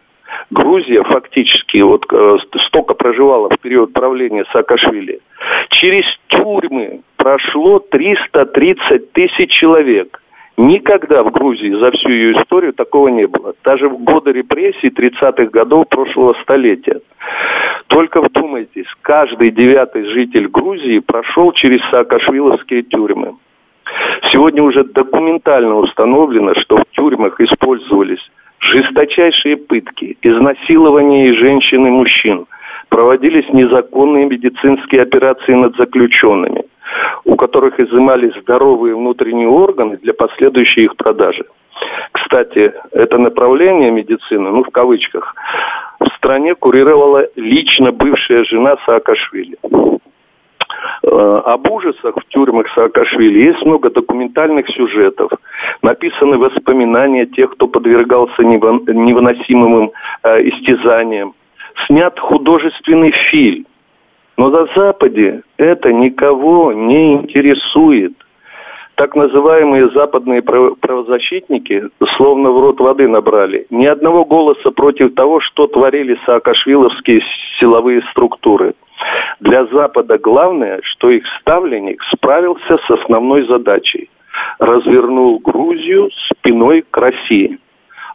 [0.52, 2.38] Грузия фактически вот э,
[2.68, 5.20] столько проживала в период правления Саакашвили.
[5.70, 10.22] Через тюрьмы прошло 330 тысяч человек.
[10.58, 13.54] Никогда в Грузии за всю ее историю такого не было.
[13.63, 17.00] Даже в годы репрессий 30-х годов прошлого столетия.
[17.88, 23.36] Только вдумайтесь, каждый девятый житель Грузии прошел через Саакашвиловские тюрьмы.
[24.32, 28.20] Сегодня уже документально установлено, что в тюрьмах использовались
[28.60, 32.45] жесточайшие пытки, изнасилования и женщин и мужчин,
[32.89, 36.63] проводились незаконные медицинские операции над заключенными,
[37.26, 41.45] у которых изымались здоровые внутренние органы для последующей их продажи.
[42.12, 45.36] Кстати, это направление медицины, ну в кавычках,
[46.00, 49.58] в стране курировала лично бывшая жена Саакашвили.
[51.04, 55.32] Э, об ужасах в тюрьмах Саакашвили есть много документальных сюжетов.
[55.82, 59.92] Написаны воспоминания тех, кто подвергался невыносимым
[60.24, 61.34] э, истязаниям.
[61.88, 63.65] Снят художественный фильм.
[64.38, 68.13] Но на Западе это никого не интересует.
[69.00, 71.84] Так называемые западные правозащитники
[72.18, 73.66] словно в рот воды набрали.
[73.70, 77.22] Ни одного голоса против того, что творили саакашвиловские
[77.60, 78.74] силовые структуры–
[79.40, 84.10] для Запада главное, что их ставленник справился с основной задачей.
[84.60, 87.58] Развернул Грузию спиной к России.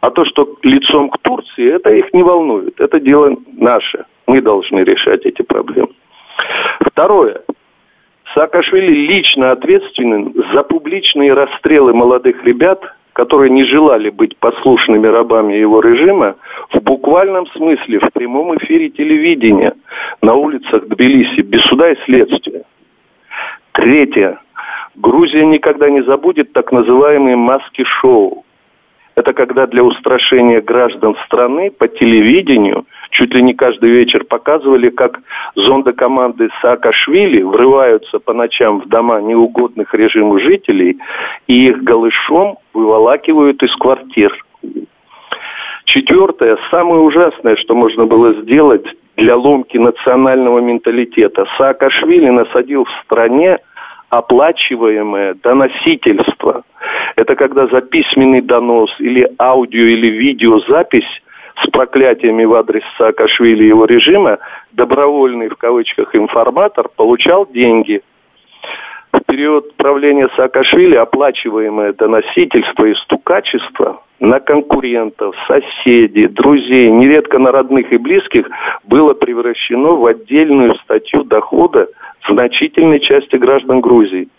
[0.01, 2.79] А то, что лицом к Турции, это их не волнует.
[2.79, 4.05] Это дело наше.
[4.27, 5.89] Мы должны решать эти проблемы.
[6.81, 7.41] Второе.
[8.35, 12.83] Саакашвили лично ответственен за публичные расстрелы молодых ребят,
[13.13, 16.35] которые не желали быть послушными рабами его режима,
[16.73, 19.73] в буквальном смысле в прямом эфире телевидения
[20.21, 22.63] на улицах Тбилиси без суда и следствия.
[23.71, 24.37] Третье.
[24.95, 28.43] Грузия никогда не забудет так называемые маски-шоу.
[29.15, 35.19] Это когда для устрашения граждан страны по телевидению чуть ли не каждый вечер показывали, как
[35.55, 40.97] зондокоманды Саакашвили врываются по ночам в дома неугодных режиму жителей
[41.47, 44.37] и их голышом выволакивают из квартир.
[45.85, 48.85] Четвертое, самое ужасное, что можно было сделать
[49.15, 51.45] для ломки национального менталитета.
[51.57, 53.59] Саакашвили насадил в стране
[54.09, 56.63] оплачиваемое доносительство.
[57.15, 61.21] Это когда за письменный донос или аудио или видеозапись
[61.63, 64.39] с проклятиями в адрес Саакашвили и его режима
[64.71, 68.01] добровольный в кавычках информатор получал деньги.
[69.13, 77.91] В период правления Саакашвили оплачиваемое доносительство и стукачество на конкурентов, соседей, друзей, нередко на родных
[77.91, 78.47] и близких,
[78.85, 81.87] было превращено в отдельную статью дохода
[82.29, 84.29] значительной части граждан Грузии.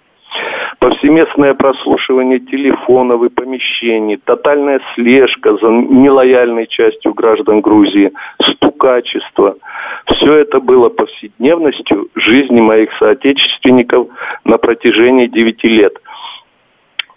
[0.79, 8.13] Повсеместное прослушивание телефонов и помещений, тотальная слежка за нелояльной частью граждан Грузии,
[8.43, 9.57] стукачество.
[10.15, 14.09] Все это было повседневностью жизни моих соотечественников
[14.45, 15.95] на протяжении девяти лет.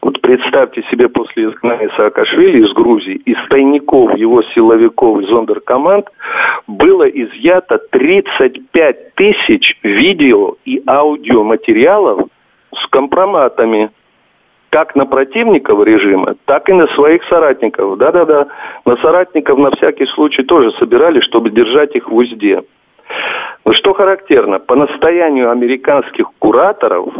[0.01, 6.07] Вот представьте себе после изгнания Саакашвили из Грузии, из тайников его силовиков и зондеркоманд
[6.67, 12.29] было изъято 35 тысяч видео и аудиоматериалов
[12.75, 13.89] с компроматами
[14.69, 17.97] как на противников режима, так и на своих соратников.
[17.97, 18.47] Да-да-да,
[18.85, 22.61] на соратников на всякий случай тоже собирали, чтобы держать их в узде.
[23.65, 27.13] Но что характерно, по настоянию американских кураторов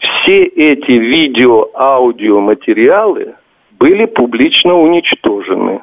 [0.00, 3.34] все эти видео-аудиоматериалы
[3.78, 5.82] были публично уничтожены.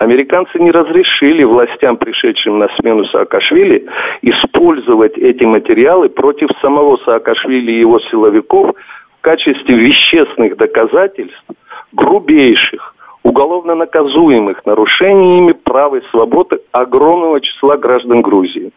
[0.00, 3.86] Американцы не разрешили властям, пришедшим на смену Саакашвили,
[4.22, 11.44] использовать эти материалы против самого Саакашвили и его силовиков в качестве вещественных доказательств
[11.92, 12.94] грубейших,
[13.24, 18.72] уголовно наказуемых нарушений ими прав и свободы огромного числа граждан Грузии.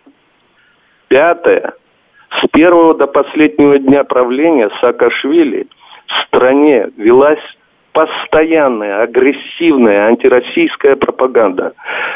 [1.08, 1.72] Пятое.
[2.32, 5.68] С первого до последнего дня правления Саакашвили
[6.06, 7.40] в стране велась
[7.94, 11.74] постоянная агрессивная антироссийская пропаганда.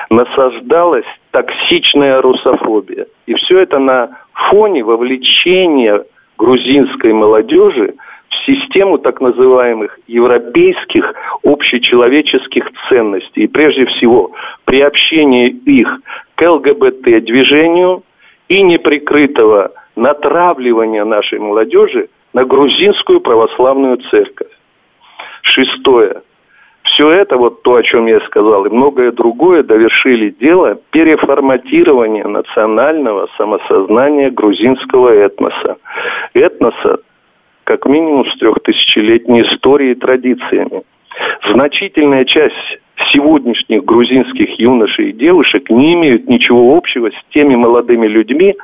[0.10, 3.06] Насаждалась токсичная русофобия.
[3.28, 4.10] И все это на
[4.50, 6.04] фоне вовлечения
[6.38, 7.94] грузинской молодежи
[8.30, 11.14] в систему так называемых европейских
[11.44, 13.44] общечеловеческих ценностей.
[13.44, 14.32] И прежде всего
[14.66, 16.00] приобщение их
[16.36, 18.04] к ЛГБТ-движению
[18.50, 24.57] и неприкрытого натравливания нашей молодежи на грузинскую православную церковь.
[25.54, 26.22] Шестое.
[26.84, 33.28] Все это, вот то, о чем я сказал, и многое другое довершили дело переформатирования национального
[33.38, 35.78] самосознания грузинского этноса.
[36.34, 37.00] Этноса,
[37.66, 40.84] как минимум, с трехтысячелетней историей и традициями.
[41.52, 42.80] Значительная часть
[43.12, 48.56] сегодняшних грузинских юношей и девушек не имеют ничего общего с теми молодыми людьми,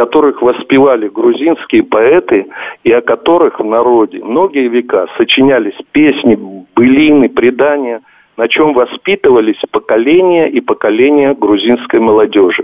[0.00, 2.46] которых воспевали грузинские поэты
[2.84, 6.38] и о которых в народе многие века сочинялись песни,
[6.74, 8.00] былины, предания,
[8.38, 12.62] на чем воспитывались поколения и поколения грузинской молодежи.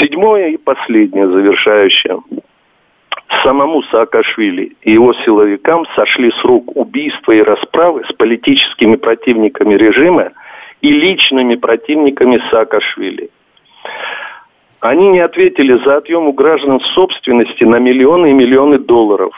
[0.00, 2.18] Седьмое и последнее, завершающее.
[3.44, 10.32] Самому Саакашвили и его силовикам сошли с рук убийства и расправы с политическими противниками режима
[10.80, 13.30] и личными противниками Саакашвили.
[14.80, 19.32] Они не ответили за отъем у граждан собственности на миллионы и миллионы долларов,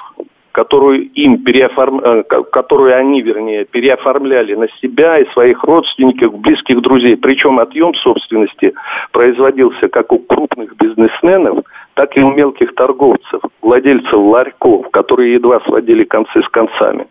[0.53, 2.01] которую им переоформ...
[2.01, 7.17] Э, которую они, вернее, переоформляли на себя и своих родственников, близких друзей.
[7.17, 8.75] Причем отъем собственности
[9.13, 11.65] производился как у крупных бизнесменов,
[11.95, 17.07] так и у мелких торговцев, владельцев ларьков, которые едва сводили концы с концами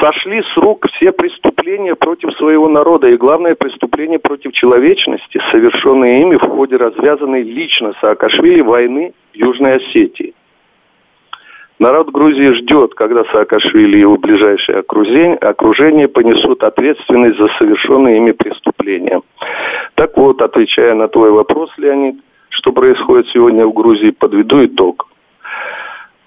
[0.00, 6.36] сошли с рук все преступления против своего народа и главное преступление против человечности, совершенные ими
[6.36, 10.34] в ходе развязанной лично Саакашвили войны Южной Осетии.
[11.78, 18.32] Народ Грузии ждет, когда Саакашвили и его ближайшее окружение, окружение понесут ответственность за совершенные ими
[18.32, 19.22] преступления.
[19.94, 22.16] Так вот, отвечая на твой вопрос, Леонид,
[22.50, 25.09] что происходит сегодня в Грузии, подведу итог.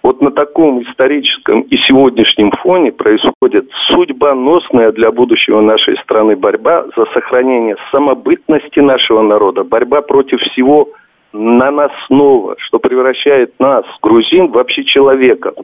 [0.03, 7.05] Вот на таком историческом и сегодняшнем фоне происходит судьбоносная для будущего нашей страны борьба за
[7.13, 10.89] сохранение самобытности нашего народа, борьба против всего
[11.31, 15.55] наносного, что превращает нас, грузин, в общечеловеков,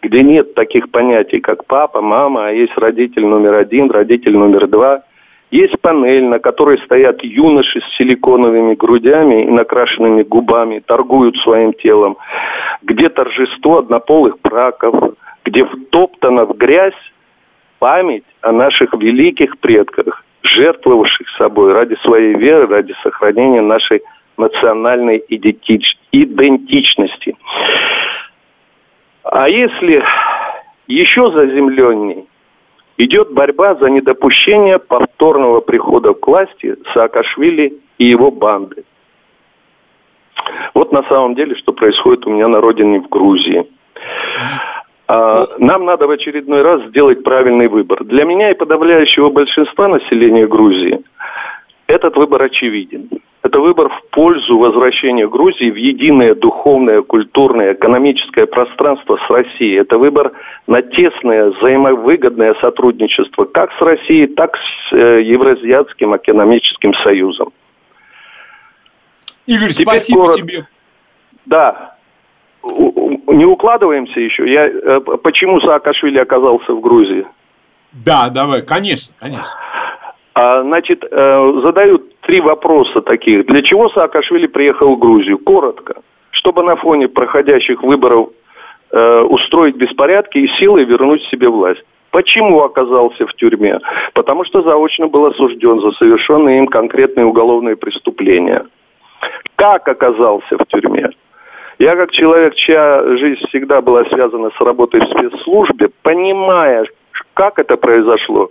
[0.00, 5.02] где нет таких понятий, как папа, мама, а есть родитель номер один, родитель номер два–
[5.52, 12.16] есть панель, на которой стоят юноши с силиконовыми грудями и накрашенными губами, торгуют своим телом,
[12.82, 16.94] где торжество однополых браков, где втоптана в грязь
[17.78, 24.00] память о наших великих предках, жертвовавших собой ради своей веры, ради сохранения нашей
[24.38, 27.36] национальной идентичности.
[29.22, 30.02] А если
[30.86, 32.24] еще заземленней,
[33.04, 38.84] идет борьба за недопущение повторного прихода к власти Саакашвили и его банды.
[40.74, 43.66] Вот на самом деле, что происходит у меня на родине в Грузии.
[45.08, 48.04] А, нам надо в очередной раз сделать правильный выбор.
[48.04, 51.02] Для меня и подавляющего большинства населения Грузии
[51.86, 53.08] этот выбор очевиден.
[53.42, 59.80] Это выбор в пользу возвращения Грузии в единое духовное, культурное, экономическое пространство с Россией.
[59.80, 60.32] Это выбор
[60.68, 67.52] на тесное, взаимовыгодное сотрудничество как с Россией, так с э, Евразиатским экономическим союзом.
[69.46, 70.36] Игорь, Теперь спасибо корот...
[70.36, 70.66] тебе.
[71.46, 71.96] Да.
[72.62, 74.48] Не укладываемся еще.
[74.52, 77.26] Я, э, почему Саакашвили оказался в Грузии?
[77.92, 79.50] Да, давай, конечно, конечно.
[80.34, 83.46] А, значит, э, задают три вопроса таких.
[83.46, 85.38] Для чего Саакашвили приехал в Грузию?
[85.38, 85.96] Коротко.
[86.30, 88.30] Чтобы на фоне проходящих выборов
[88.90, 91.82] э, устроить беспорядки и силой вернуть себе власть.
[92.10, 93.78] Почему оказался в тюрьме?
[94.14, 98.66] Потому что заочно был осужден за совершенные им конкретные уголовные преступления.
[99.56, 101.10] Как оказался в тюрьме?
[101.78, 106.84] Я как человек, чья жизнь всегда была связана с работой в спецслужбе, понимая,
[107.34, 108.50] как это произошло,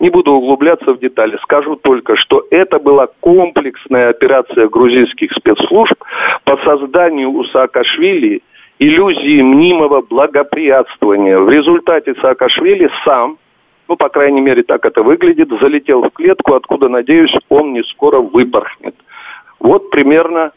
[0.00, 5.96] не буду углубляться в детали, скажу только, что это была комплексная операция грузинских спецслужб
[6.44, 8.42] по созданию у Саакашвили
[8.78, 11.38] иллюзии мнимого благоприятствования.
[11.38, 13.38] В результате Саакашвили сам,
[13.88, 18.20] ну, по крайней мере, так это выглядит, залетел в клетку, откуда, надеюсь, он не скоро
[18.20, 18.94] выпорхнет.
[19.58, 20.52] Вот примерно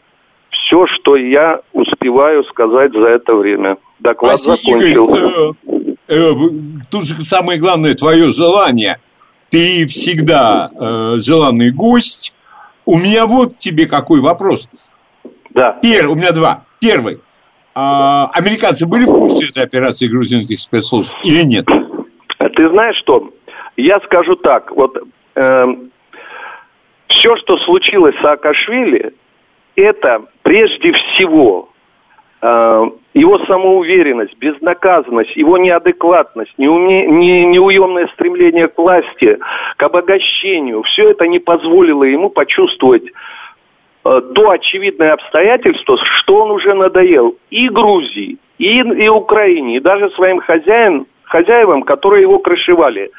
[0.50, 3.78] все, что я успеваю сказать за это время.
[3.98, 5.54] Доклад Спасибо, закончился.
[5.64, 6.34] Игорь, э, э,
[6.90, 8.98] тут же самое главное твое желание–
[9.52, 12.34] ты всегда э, желанный гость.
[12.86, 14.68] У меня вот тебе какой вопрос.
[15.50, 15.78] Да.
[15.82, 16.64] Первый, у меня два.
[16.80, 17.20] Первый.
[17.74, 21.66] А, американцы были в курсе этой операции грузинских спецслужб или нет?
[21.66, 23.30] Ты знаешь что?
[23.76, 24.70] Я скажу так.
[24.72, 25.90] Вот э, эм,
[27.08, 29.12] все, что случилось с Саакашвили,
[29.76, 31.68] это прежде всего
[32.42, 39.38] его самоуверенность, безнаказанность, его неадекватность, неуме, не, неуемное стремление к власти,
[39.76, 43.10] к обогащению, все это не позволило ему почувствовать э,
[44.34, 50.40] то очевидное обстоятельство, что он уже надоел и Грузии, и, и Украине, и даже своим
[50.40, 53.12] хозяин, хозяевам, которые его крышевали.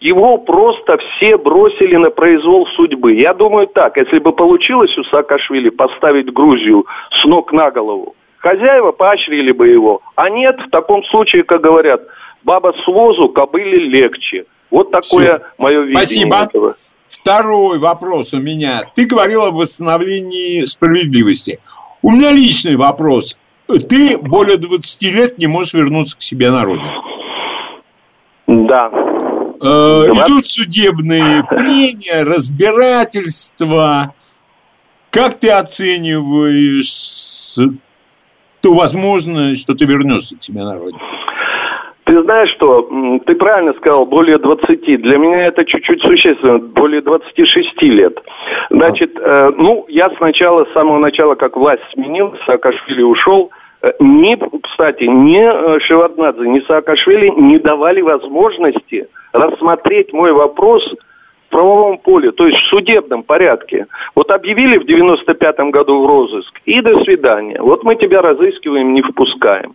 [0.00, 3.14] Его просто все бросили на произвол судьбы.
[3.14, 8.14] Я думаю так, если бы получилось у Саакашвили поставить Грузию с ног на голову,
[8.46, 10.02] Хозяева поощрили бы его.
[10.14, 12.00] А нет, в таком случае, как говорят,
[12.44, 14.44] баба с возу, кобыле легче.
[14.70, 15.46] Вот такое Все.
[15.58, 16.36] мое видение Спасибо.
[16.36, 16.74] этого.
[17.08, 18.82] Второй вопрос у меня.
[18.94, 21.58] Ты говорил о восстановлении справедливости.
[22.02, 23.36] У меня личный вопрос.
[23.66, 27.02] Ты более 20 лет не можешь вернуться к себе на родину.
[28.46, 28.92] Да.
[29.60, 34.14] Э, идут судебные прения, разбирательства.
[35.10, 37.16] Как ты оцениваешь
[38.66, 40.98] то возможно, что ты вернешься к себе на родину.
[42.04, 42.88] Ты знаешь что,
[43.24, 45.02] ты правильно сказал, более 20.
[45.02, 48.18] Для меня это чуть-чуть существенно, более 26 лет.
[48.70, 53.50] Значит, э, ну, я сначала, с самого начала, как власть сменилась, Саакашвили ушел,
[53.82, 60.82] э, ни, кстати, ни э, Шеварднадзе, ни Саакашвили не давали возможности рассмотреть мой вопрос
[61.46, 63.86] в правовом поле, то есть в судебном порядке.
[64.14, 67.60] Вот объявили в 95-м году в розыск, и до свидания.
[67.60, 69.74] Вот мы тебя разыскиваем, не впускаем.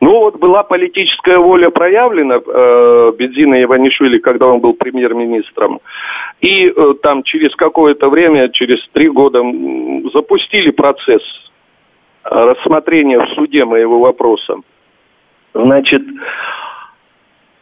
[0.00, 5.80] Ну вот была политическая воля проявлена э, Бензина Иванишвили, когда он был премьер-министром.
[6.40, 9.42] И э, там через какое-то время, через три года,
[10.12, 11.22] запустили процесс
[12.22, 14.56] рассмотрения в суде моего вопроса.
[15.54, 16.12] Значит, э,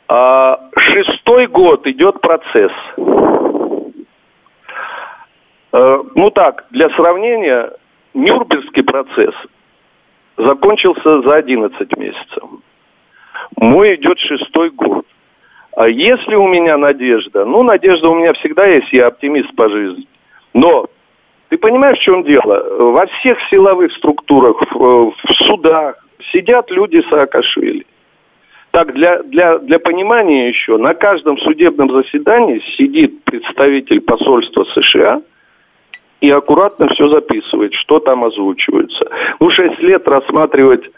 [0.08, 2.72] шестой год идет процесс.
[5.72, 7.72] Э, ну так, для сравнения,
[8.14, 9.34] Нюрнбергский процесс
[10.36, 12.42] закончился за 11 месяцев.
[13.56, 15.06] Мой идет шестой год.
[15.76, 17.44] А если у меня надежда?
[17.44, 20.06] Ну, надежда у меня всегда есть, я оптимист по жизни.
[20.52, 20.86] Но
[21.48, 22.92] ты понимаешь, в чем дело?
[22.92, 25.14] Во всех силовых структурах, в
[25.46, 25.96] судах
[26.32, 27.84] сидят люди Саакашвили.
[28.74, 35.22] Так, для, для, для понимания еще, на каждом судебном заседании сидит представитель посольства США–
[36.24, 39.10] и аккуратно все записывает, что там озвучивается.
[39.40, 40.90] Ну, шесть лет рассматривать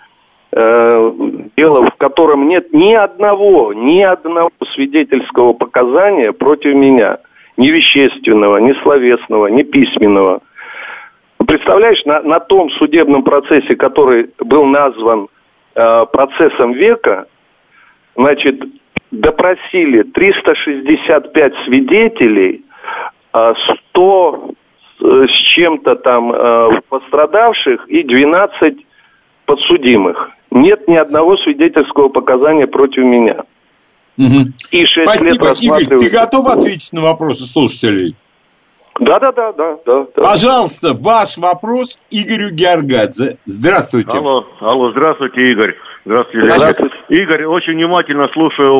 [0.52, 1.12] э,
[1.56, 7.18] дело, в котором нет ни одного, ни одного свидетельского показания против меня.
[7.56, 10.42] Ни вещественного, ни словесного, ни письменного.
[11.44, 15.26] Представляешь, на, на том судебном процессе, который был назван
[15.74, 17.26] э, процессом века,
[18.16, 18.62] значит,
[19.10, 22.64] допросили 365 свидетелей,
[23.30, 24.50] 100
[25.00, 28.86] э, с чем-то там э, пострадавших и 12
[29.44, 30.30] подсудимых.
[30.50, 33.44] Нет ни одного свидетельского показания против меня.
[34.18, 34.52] Угу.
[34.70, 35.48] И 6 Спасибо.
[35.48, 38.16] лет Игорь, ты готов ответить на вопросы слушателей?
[38.98, 40.06] Да, да, да, да, да.
[40.14, 43.36] Пожалуйста, ваш вопрос Игорю Георгадзе.
[43.44, 44.16] Здравствуйте.
[44.16, 45.74] Алло, алло, здравствуйте, Игорь.
[46.06, 46.48] Здравствуйте.
[46.50, 46.94] Здравствуйте.
[47.08, 48.78] Игорь, очень внимательно слушаю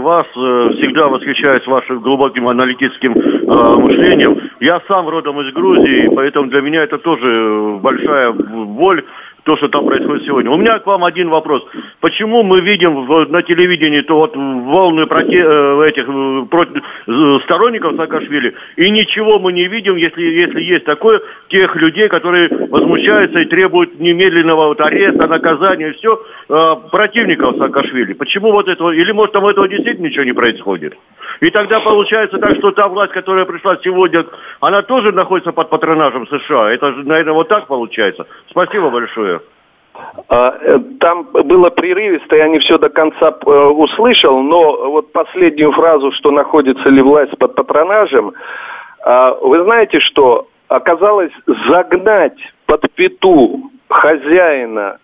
[0.00, 4.40] вас, э, всегда восхищаюсь вашим глубоким аналитическим э, мышлением.
[4.60, 9.02] Я сам родом из Грузии, поэтому для меня это тоже большая боль
[9.48, 10.50] то, что там происходит сегодня.
[10.50, 11.66] У меня к вам один вопрос.
[12.00, 17.38] Почему мы видим в, на телевидении то вот волны проте, э, этих э, против, э,
[17.44, 23.38] сторонников Саакашвили, и ничего мы не видим, если, если есть такое, тех людей, которые возмущаются
[23.38, 26.20] и требуют немедленного вот ареста, наказания, все,
[26.90, 28.12] противников Саакашвили.
[28.12, 30.94] Почему вот этого, или может там этого действительно ничего не происходит?
[31.40, 34.26] И тогда получается так, что та власть, которая пришла сегодня,
[34.60, 36.72] она тоже находится под патронажем США.
[36.72, 38.26] Это же, наверное, вот так получается.
[38.50, 39.37] Спасибо большое.
[40.28, 45.72] А, э, там было прерывисто, я не все до конца э, услышал, но вот последнюю
[45.72, 48.32] фразу, что находится ли власть под патронажем,
[49.04, 51.32] а, вы знаете, что оказалось
[51.68, 54.98] загнать под пету хозяина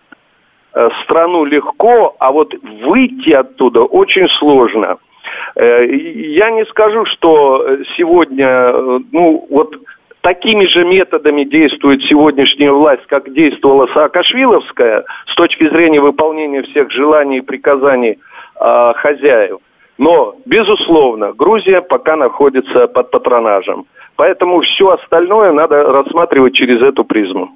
[0.73, 4.97] э, страну легко, а вот выйти оттуда очень сложно.
[5.55, 7.65] Я не скажу, что
[7.97, 8.71] сегодня,
[9.11, 9.75] ну вот
[10.25, 17.37] такими же методами действует сегодняшняя власть, как действовала Саакашвиловская, с точки зрения выполнения всех желаний
[17.37, 18.17] и приказаний
[18.59, 19.59] э, хозяев.
[19.99, 23.85] Но, безусловно, Грузия пока находится под патронажем.
[24.15, 27.49] Поэтому все остальное надо рассматривать через эту призму.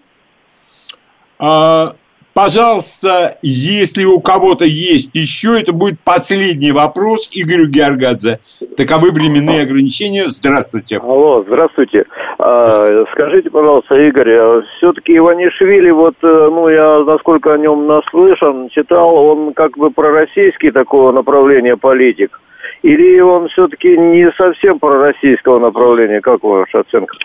[1.40, 1.94] А,
[2.34, 8.40] Пожалуйста, если у кого-то есть еще, это будет последний вопрос Игорю Георгадзе.
[8.78, 10.24] Таковы временные ограничения.
[10.26, 10.98] Здравствуйте.
[10.98, 12.06] Алло, здравствуйте.
[12.38, 18.70] А, скажите, пожалуйста, Игорь, а все-таки Иванишвили, вот, э, ну, я, насколько о нем наслышан,
[18.70, 22.40] читал, он как бы пророссийский такого направления политик.
[22.84, 26.22] Или он все-таки не совсем пророссийского направления?
[26.22, 27.16] Как ваша оценка?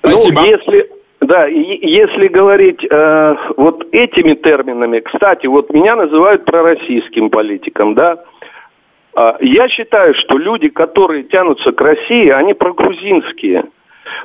[0.00, 0.42] Спасибо.
[0.42, 0.90] Ну, если,
[1.26, 8.22] да, если говорить э, вот этими терминами, кстати, вот меня называют пророссийским политиком, да.
[9.16, 13.64] Э, я считаю, что люди, которые тянутся к России, они прогрузинские.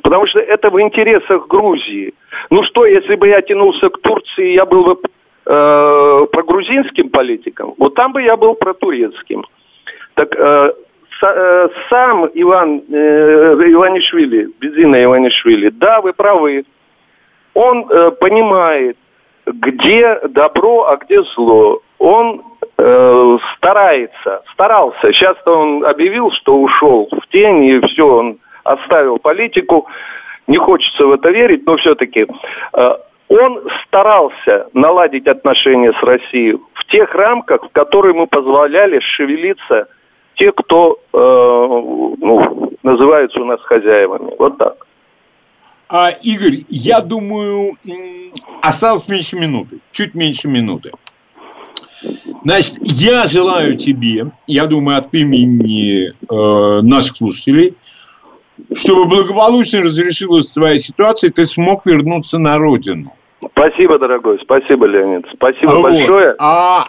[0.02, 2.12] Потому что это в интересах Грузии.
[2.50, 4.96] Ну что, если бы я тянулся к Турции, я был бы
[5.46, 9.44] э, прогрузинским политиком, вот там бы я был протурецким.
[10.14, 10.72] Так э,
[11.22, 16.64] э сам Иван э, Иванишвили, Бедзина Иванишвили, да, вы правы,
[17.54, 18.96] он э, понимает,
[19.46, 21.80] где добро, а где зло.
[21.98, 22.42] Он
[22.78, 25.12] э, старается, старался.
[25.12, 29.86] Сейчас-то он объявил, что ушел в тень, и все, он оставил политику.
[30.46, 32.26] Не хочется в это верить, но все-таки
[32.72, 32.94] э,
[33.28, 39.88] он старался наладить отношения с Россией в тех рамках, в которые ему позволяли шевелиться
[40.34, 44.32] те, кто э, ну, называются у нас хозяевами.
[44.38, 44.86] Вот так.
[45.90, 47.76] А, Игорь, я думаю,
[48.62, 50.92] осталось меньше минуты, чуть меньше минуты.
[52.44, 57.74] Значит, я желаю тебе, я думаю, от имени э, наших слушателей,
[58.72, 63.12] чтобы благополучно разрешилась твоя ситуация, и ты смог вернуться на родину.
[63.44, 65.82] Спасибо, дорогой, спасибо, Леонид, спасибо вот.
[65.82, 66.36] большое.
[66.38, 66.84] А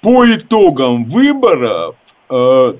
[0.00, 1.96] по итогам выборов
[2.30, 2.72] э,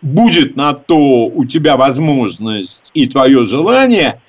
[0.00, 4.20] будет на то у тебя возможность и твое желание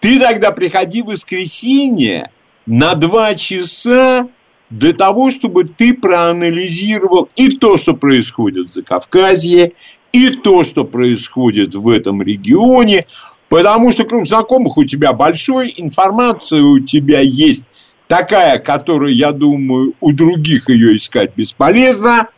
[0.00, 2.30] ты тогда приходи в воскресенье
[2.66, 4.28] на два часа
[4.70, 9.72] для того, чтобы ты проанализировал и то, что происходит в Закавказье,
[10.12, 13.06] и то, что происходит в этом регионе,
[13.48, 17.66] потому что круг знакомых у тебя большой, информация у тебя есть
[18.08, 22.28] такая, которую, я думаю, у других ее искать бесполезно.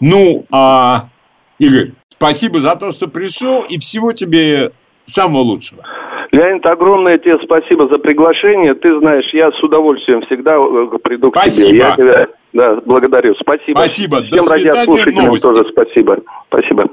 [0.00, 1.10] Ну, а,
[1.58, 4.72] Игорь, спасибо за то, что пришел, и всего тебе
[5.04, 5.84] самого лучшего.
[6.34, 8.74] Леонид, огромное тебе спасибо за приглашение.
[8.74, 11.68] Ты знаешь, я с удовольствием всегда э, приду к спасибо.
[11.68, 11.78] тебе.
[11.78, 13.34] Я тебя да, благодарю.
[13.40, 13.78] Спасибо.
[13.78, 14.16] Спасибо.
[14.16, 15.42] Всем радиослушателям новости.
[15.42, 16.16] тоже спасибо.
[16.48, 16.86] Спасибо.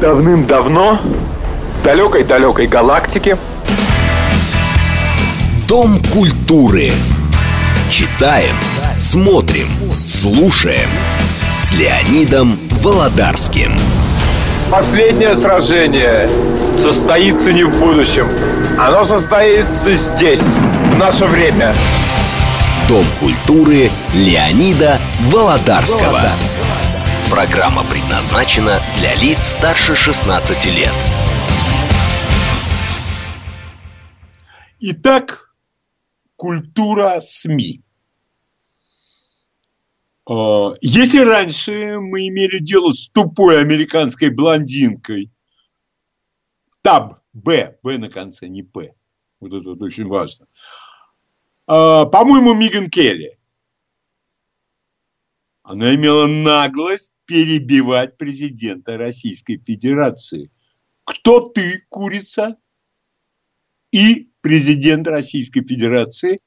[0.00, 3.34] Давным-давно в далекой-далекой галактике
[5.68, 6.90] Дом культуры.
[7.90, 8.54] Читаем,
[8.96, 9.66] смотрим,
[10.06, 10.88] слушаем
[11.58, 12.50] с Леонидом
[12.84, 13.72] Володарским.
[14.70, 16.28] Последнее сражение
[16.80, 18.28] состоится не в будущем.
[18.78, 21.74] Оно состоится здесь, в наше время.
[22.86, 26.22] Дом культуры Леонида Володарского.
[27.28, 30.94] Программа предназначена для лиц старше 16 лет.
[34.78, 35.50] Итак,
[36.36, 37.82] культура СМИ.
[40.30, 45.32] А, если раньше мы имели дело с тупой американской блондинкой,
[46.82, 48.94] таб, Б, Б на конце, не П,
[49.40, 50.46] вот это вот очень важно,
[51.66, 53.40] а, по-моему, Миган Келли,
[55.64, 60.52] она имела наглость перебивать президента Российской Федерации.
[61.02, 62.56] Кто ты, курица?
[63.90, 66.40] И президент Российской Федерации,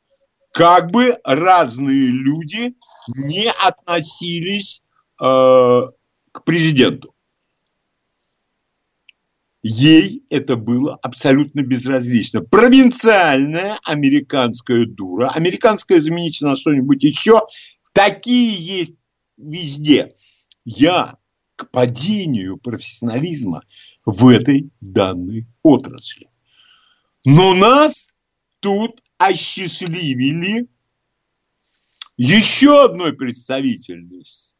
[0.53, 2.75] как бы разные люди
[3.08, 4.84] не относились
[5.22, 7.14] э, к президенту.
[9.62, 12.41] Ей это было абсолютно безразлично.
[12.41, 17.41] Провинциальная американская дура, американская замените на что-нибудь еще,
[17.93, 18.95] такие есть
[19.38, 20.16] везде.
[20.66, 21.18] Я
[21.56, 23.64] к падению профессионализма
[24.06, 26.30] в этой данной отрасли.
[27.24, 28.22] Но нас
[28.60, 30.68] тут осчастливили
[32.18, 34.55] еще одной представительностью.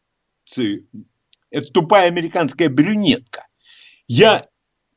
[1.50, 3.48] Это тупая американская брюнетка.
[4.08, 4.48] Я,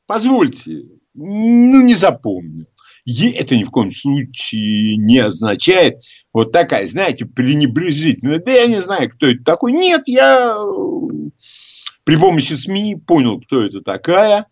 [0.07, 0.85] позвольте,
[1.15, 2.67] ну не запомню.
[3.07, 6.03] Это ни в коем случае не означает
[6.33, 8.41] вот такая, знаете, пренебрежительная.
[8.41, 9.73] Да я не знаю, кто это такой.
[9.73, 10.57] Нет, я
[12.05, 14.47] при помощи СМИ понял, кто это такая.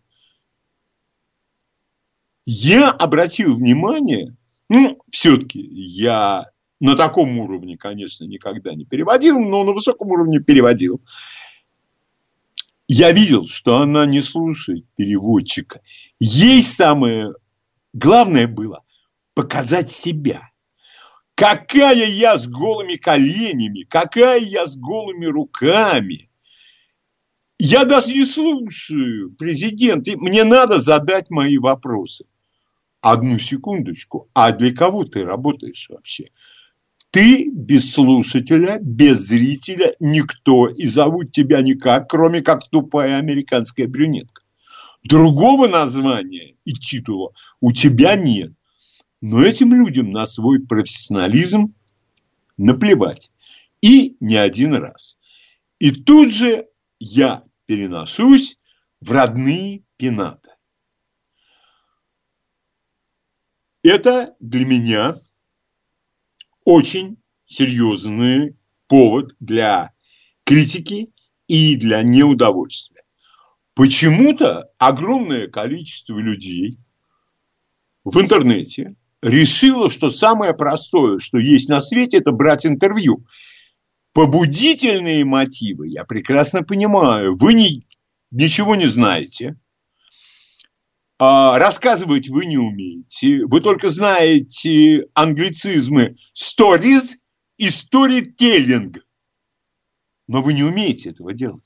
[2.45, 4.35] Я обратил внимание,
[4.69, 6.49] ну, все-таки я
[6.79, 11.01] на таком уровне, конечно, никогда не переводил, но на высоком уровне переводил.
[12.87, 15.81] Я видел, что она не слушает переводчика.
[16.19, 17.33] Ей самое
[17.93, 18.83] главное было
[19.33, 20.49] показать себя.
[21.33, 26.29] Какая я с голыми коленями, какая я с голыми руками.
[27.57, 30.07] Я даже не слушаю президент.
[30.15, 32.25] Мне надо задать мои вопросы.
[33.01, 34.29] Одну секундочку.
[34.33, 36.29] А для кого ты работаешь вообще?
[37.15, 40.67] Ты без слушателя, без зрителя, никто.
[40.67, 44.41] И зовут тебя никак, кроме как тупая американская брюнетка.
[45.01, 48.51] Другого названия и титула у тебя нет.
[49.21, 51.73] Но этим людям на свой профессионализм
[52.57, 53.31] наплевать.
[53.79, 55.17] И не один раз.
[55.79, 56.67] И тут же
[56.99, 58.59] я переношусь
[58.99, 60.51] в родные пенаты.
[63.83, 65.15] Это для меня
[66.65, 68.57] очень серьезный
[68.87, 69.93] повод для
[70.43, 71.11] критики
[71.47, 73.03] и для неудовольствия.
[73.75, 76.77] Почему-то огромное количество людей
[78.03, 83.25] в интернете решило, что самое простое, что есть на свете, это брать интервью.
[84.13, 87.85] Побудительные мотивы, я прекрасно понимаю, вы не,
[88.31, 89.59] ничего не знаете,
[91.19, 97.15] рассказывать вы не умеете, вы только знаете англицизмы stories
[97.57, 98.99] и storytelling,
[100.27, 101.63] но вы не умеете этого делать.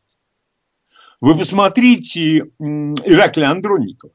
[1.21, 4.13] Вы посмотрите Ираклия Андронникова.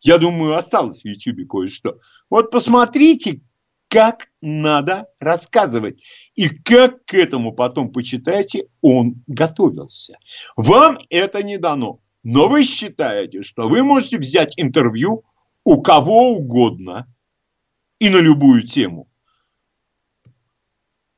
[0.00, 1.98] Я думаю, осталось в Ютьюбе кое-что.
[2.28, 3.40] Вот посмотрите,
[3.88, 6.02] как надо рассказывать.
[6.34, 10.18] И как к этому потом почитайте, он готовился.
[10.56, 12.00] Вам это не дано.
[12.22, 15.24] Но вы считаете, что вы можете взять интервью
[15.64, 17.12] у кого угодно
[17.98, 19.08] и на любую тему.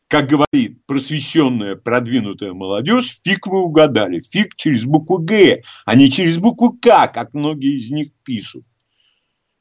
[0.09, 4.21] Как говорит просвещенная, продвинутая молодежь, фиг вы угадали.
[4.21, 8.65] Фиг через букву «Г», а не через букву «К», как многие из них пишут.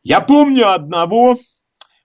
[0.04, 1.40] Я помню одного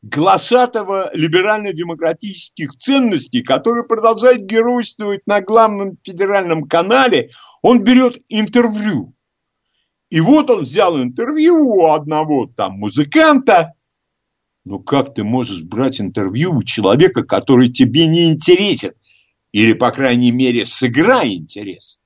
[0.02, 7.30] глашатого либерально-демократических ценностей, который продолжает геройствовать на главном федеральном канале.
[7.62, 9.14] Он берет интервью.
[10.10, 13.74] И вот он взял интервью у одного там музыканта.
[14.64, 18.92] Ну как ты можешь брать интервью у человека, который тебе не интересен?
[19.52, 22.00] Или, по крайней мере, сыграй интерес.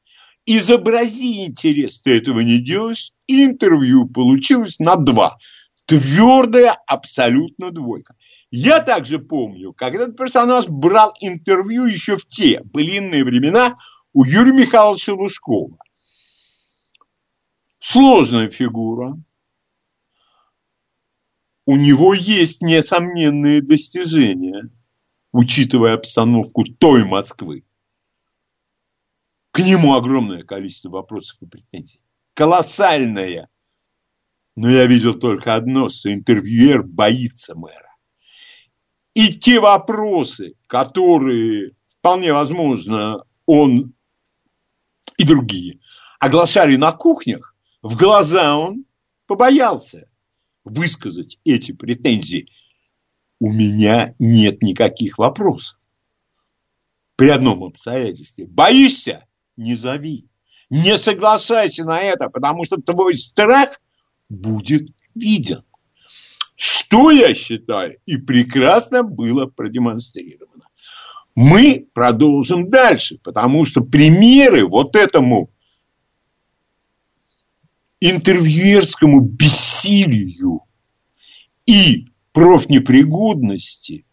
[0.46, 5.38] Изобрази интерес, ты этого не делаешь, и интервью получилось на два–
[5.86, 8.14] Твердая абсолютно двойка.
[8.50, 13.76] Я также помню, как этот персонаж брал интервью еще в те былинные времена
[14.12, 15.76] у Юрия Михайловича Лужкова.
[17.84, 19.20] Сложная фигура.
[21.66, 24.70] У него есть несомненные достижения,
[25.32, 27.64] учитывая обстановку той Москвы.
[29.50, 32.00] К нему огромное количество вопросов и претензий.
[32.34, 33.48] Колоссальное.
[34.54, 37.96] Но я видел только одно, что интервьюер боится мэра.
[39.14, 43.92] И те вопросы, которые, вполне возможно, он
[45.18, 45.80] и другие
[46.20, 47.51] оглашали на кухнях,
[47.82, 48.84] в глаза он
[49.26, 50.08] побоялся
[50.64, 52.48] высказать эти претензии.
[53.40, 55.80] у меня нет никаких вопросов.
[57.16, 58.46] При одном обстоятельстве.
[58.46, 59.26] Боишься?
[59.56, 60.28] Не зови.
[60.70, 63.80] Не соглашайся на это, потому что твой страх
[64.28, 65.64] будет виден.
[66.54, 70.68] Что я считаю и прекрасно было продемонстрировано.
[71.34, 75.50] Мы продолжим дальше, потому что примеры вот этому
[78.10, 80.62] интервьюерскому бессилию
[81.66, 84.04] и профнепригодности,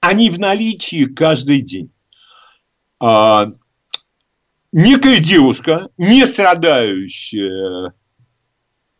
[0.00, 1.90] они в наличии каждый день.
[3.00, 3.52] А,
[4.72, 7.92] некая девушка, не страдающая,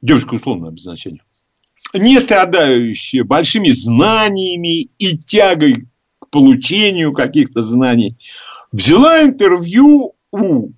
[0.00, 1.22] девушка условного обозначения,
[1.94, 5.86] не страдающая большими знаниями и тягой
[6.18, 8.18] к получению каких-то знаний,
[8.72, 10.72] взяла интервью у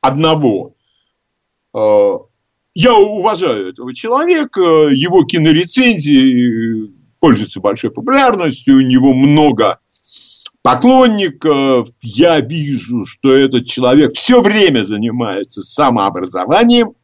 [0.00, 0.76] одного
[1.72, 2.29] а,
[2.74, 9.80] я уважаю этого человека, его кинорецензии пользуются большой популярностью, у него много
[10.62, 11.88] поклонников.
[12.00, 16.94] Я вижу, что этот человек все время занимается самообразованием.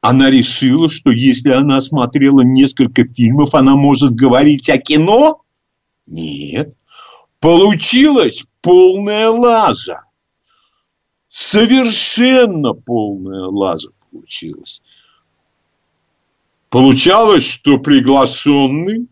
[0.00, 5.42] Она решила, что если она смотрела несколько фильмов, она может говорить о кино?
[6.06, 6.76] Нет.
[7.40, 10.03] Получилась полная лажа
[11.34, 14.82] совершенно полная лажа получилась.
[16.70, 19.08] Получалось, что приглашенный,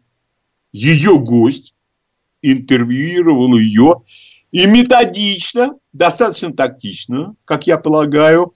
[0.70, 1.74] ее гость,
[2.40, 4.02] интервьюировал ее
[4.52, 8.54] и методично, достаточно тактично, как я полагаю,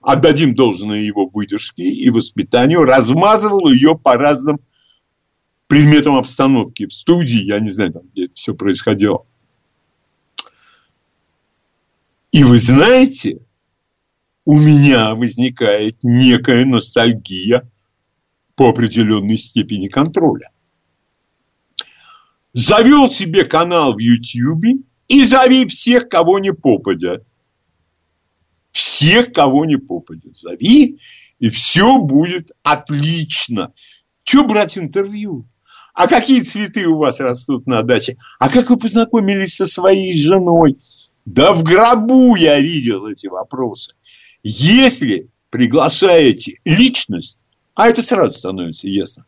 [0.00, 4.60] отдадим должное его выдержке и воспитанию, размазывал ее по разным
[5.66, 9.26] предметам обстановки в студии, я не знаю, там, где это все происходило.
[12.32, 13.40] И вы знаете,
[14.46, 17.70] у меня возникает некая ностальгия
[18.56, 20.50] по определенной степени контроля.
[22.54, 24.78] Завел себе канал в Ютьюбе
[25.08, 27.20] и зови всех, кого не попадя.
[28.70, 30.30] Всех, кого не попадя.
[30.34, 30.98] Зови,
[31.38, 33.74] и все будет отлично.
[34.22, 35.46] Че брать интервью?
[35.92, 38.16] А какие цветы у вас растут на даче?
[38.38, 40.78] А как вы познакомились со своей женой?
[41.24, 43.94] Да в гробу я видел эти вопросы.
[44.42, 47.38] Если приглашаете личность,
[47.74, 49.24] а это сразу становится ясно,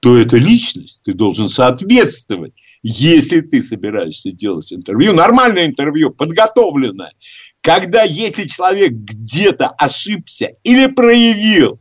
[0.00, 2.54] то эта личность, ты должен соответствовать.
[2.82, 7.12] Если ты собираешься делать интервью, нормальное интервью, подготовленное,
[7.60, 11.80] когда если человек где-то ошибся или проявил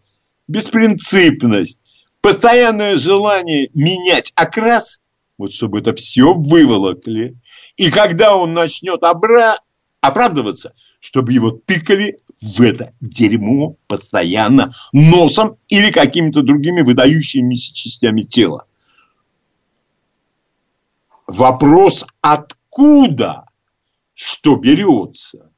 [0.49, 1.81] беспринципность,
[2.21, 5.01] постоянное желание менять окрас,
[5.39, 7.37] вот чтобы это все выволокли.
[7.77, 9.57] И когда он начнет обра...
[10.01, 18.65] оправдываться, чтобы его тыкали в это дерьмо постоянно носом или какими-то другими выдающимися частями тела.
[21.25, 23.45] Вопрос, откуда
[24.13, 25.51] что берется?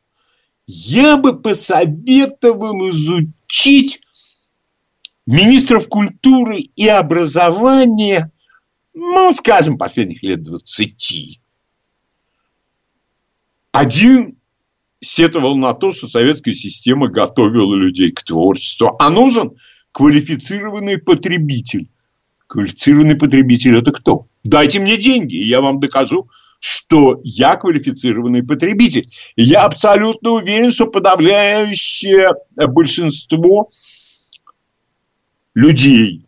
[0.68, 4.02] Я бы посоветовал изучить
[5.26, 8.32] министров культуры и образования
[8.94, 11.40] ну, скажем, последних лет 20.
[13.72, 14.38] Один
[15.02, 19.56] сетовал на то, что советская система готовила людей к творчеству, а нужен
[19.92, 21.90] квалифицированный потребитель.
[22.48, 24.28] Квалифицированный потребитель– это кто?
[24.44, 26.30] Дайте мне деньги, и я вам докажу,
[26.60, 29.10] что я квалифицированный потребитель.
[29.36, 33.72] И я абсолютно уверен, что подавляющее большинство
[35.54, 36.26] людей,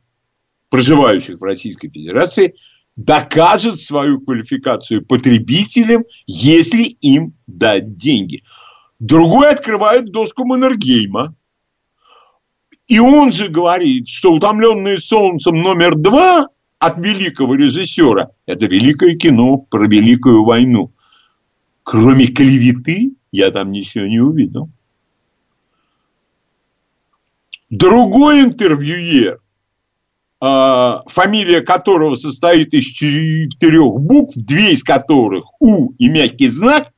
[0.73, 2.55] проживающих в Российской Федерации,
[2.97, 8.41] докажет свою квалификацию потребителям, если им дать деньги.
[8.97, 11.35] Другой открывает доску Маннергейма.
[12.87, 16.47] И он же говорит, что «Утомленные солнцем» номер два
[16.79, 20.91] от великого режиссера– это великое кино про Великую войну.
[21.83, 24.71] Кроме клеветы, я там ничего не увидел.
[27.69, 29.42] Другой интервьюер
[30.43, 36.91] фамилия которого состоит из четырех букв, две из которых У и мягкий знак,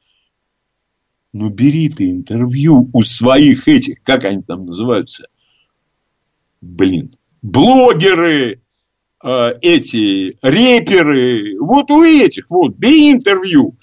[1.31, 5.27] ну бери ты интервью у своих этих, как они там называются,
[6.61, 8.61] блин, блогеры,
[9.23, 13.77] а, эти реперы, вот у этих, вот, бери интервью.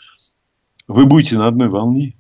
[0.88, 2.16] Вы будете на одной волне.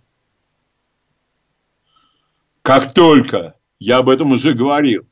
[2.62, 5.06] Как только, я об этом уже говорил,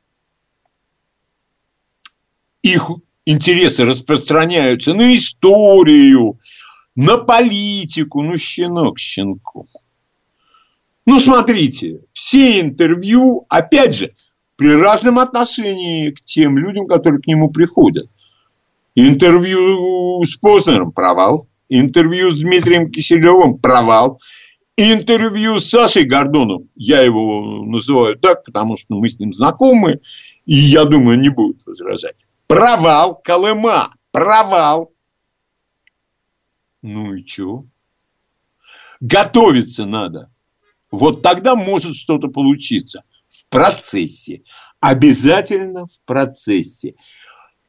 [2.61, 2.91] их
[3.25, 6.39] интересы распространяются на историю,
[6.95, 9.67] на политику, ну, щенок щенку.
[11.05, 14.13] Ну, смотрите, все интервью, опять же,
[14.55, 18.07] при разном отношении к тем людям, которые к нему приходят.
[18.93, 21.47] Интервью с Познером– провал.
[21.69, 24.19] Интервью с Дмитрием Киселевым– провал.
[24.77, 29.99] Интервью с Сашей Гордоном, я его называю так, потому что мы с ним знакомы,
[30.45, 32.15] и я думаю, не будет возражать.
[32.51, 33.95] Провал Колыма.
[34.11, 34.91] Провал.
[36.81, 37.63] Ну и что?
[38.99, 40.29] Готовиться надо.
[40.91, 43.05] Вот тогда может что-то получиться.
[43.29, 44.43] В процессе.
[44.81, 46.95] Обязательно в процессе.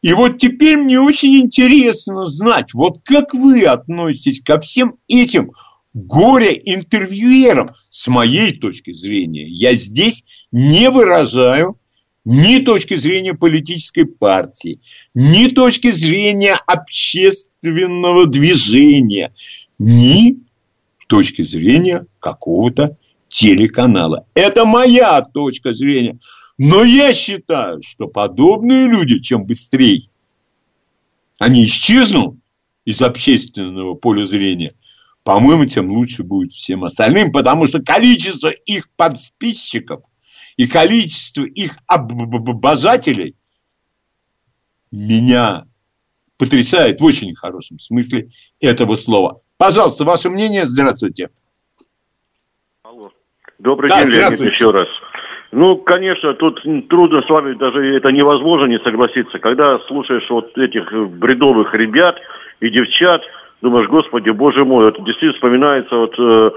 [0.01, 5.53] И вот теперь мне очень интересно знать, вот как вы относитесь ко всем этим
[5.95, 9.45] горе-интервьюерам с моей точки зрения.
[9.45, 11.79] Я здесь не выражаю
[12.25, 14.81] ни точки зрения политической партии,
[15.15, 19.35] ни точки зрения общественного движения,
[19.79, 20.39] ни
[21.09, 22.97] точки зрения какого-то
[23.29, 24.27] телеканала.
[24.35, 26.19] Это моя точка зрения.
[26.59, 30.09] Но я считаю, что подобные люди, чем быстрее
[31.39, 32.37] они исчезнут
[32.85, 34.75] из общественного поля зрения,
[35.25, 40.03] по-моему, тем лучше будет всем остальным, потому что количество их подписчиков
[40.57, 43.35] и количество их обожателей
[44.91, 45.65] меня
[46.39, 48.29] потрясает в очень хорошем смысле
[48.61, 49.41] этого слова.
[49.57, 50.65] Пожалуйста, ваше мнение.
[50.65, 51.31] Здравствуйте.
[52.83, 53.11] Алло.
[53.59, 54.89] Добрый да, день, Леонид, еще раз.
[55.53, 59.39] Ну, конечно, тут трудно с вами, даже это невозможно не согласиться.
[59.39, 62.17] Когда слушаешь вот этих бредовых ребят
[62.61, 63.23] и девчат,
[63.63, 66.51] думаешь, господи, боже мой, это действительно вспоминается вот э,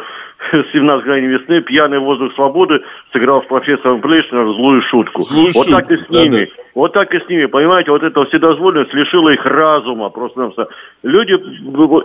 [0.73, 2.81] 17 граней весны, пьяный воздух свободы
[3.13, 5.21] сыграл с профессором Плешнером злую шутку.
[5.21, 6.45] Злую вот шутку, так и с ними.
[6.45, 6.63] Да.
[6.75, 10.67] Вот так и с ними, понимаете, вот эта вседозволенность лишила их разума просто.
[11.03, 11.31] Люди,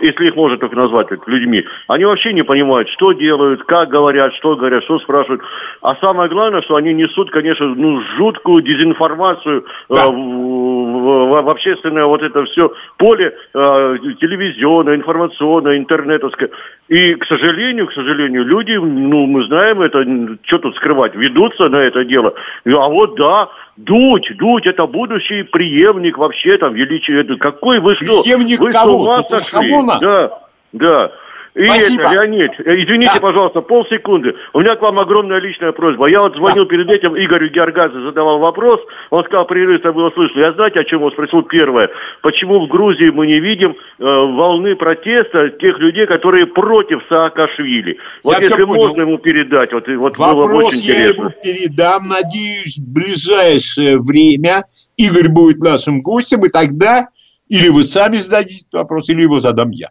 [0.01, 4.55] если их можно так назвать людьми, они вообще не понимают, что делают, как говорят, что
[4.55, 5.41] говорят, что спрашивают.
[5.81, 10.05] А самое главное, что они несут, конечно, ну, жуткую дезинформацию да.
[10.05, 16.49] э, в, в, в общественное вот это все поле э, телевизионное, информационное, интернетовское.
[16.87, 20.03] И, к сожалению, к сожалению, люди, ну, мы знаем это,
[20.43, 22.33] что тут скрывать, ведутся на это дело.
[22.65, 27.23] А вот да, Дудь, Дудь, это будущий преемник вообще там величие.
[27.37, 28.21] Какой вы что?
[28.23, 28.99] Преемник вы кого?
[28.99, 29.73] С ума сошли?
[30.01, 30.39] Да,
[30.73, 31.11] да.
[31.53, 32.01] И Спасибо.
[32.01, 33.19] это, Леонид, э, извините, да.
[33.19, 34.33] пожалуйста, полсекунды.
[34.53, 36.07] У меня к вам огромная личная просьба.
[36.07, 36.69] Я вот звонил да.
[36.69, 38.79] перед этим Игорю Георгазе, задавал вопрос.
[39.09, 40.39] Он сказал, прерывисто было слышно.
[40.39, 41.89] Я знаете, о чем он спросил первое?
[42.21, 47.97] Почему в Грузии мы не видим э, волны протеста тех людей, которые против Саакашвили?
[48.23, 51.21] Вот я если можно ему передать, вот, вот вопрос было бы очень я интересно.
[51.21, 52.07] ему передам.
[52.07, 54.63] Надеюсь, в ближайшее время
[54.95, 57.07] Игорь будет нашим гостем, и тогда
[57.49, 59.89] или вы сами зададите вопрос, или его задам я.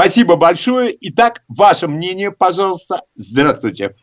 [0.00, 0.96] Спасибо большое.
[0.98, 3.02] Итак, ваше мнение, пожалуйста.
[3.12, 3.94] Здравствуйте.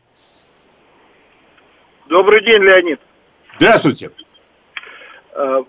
[2.06, 3.00] Добрый день, Леонид.
[3.58, 4.12] Здравствуйте.
[5.34, 5.64] Э,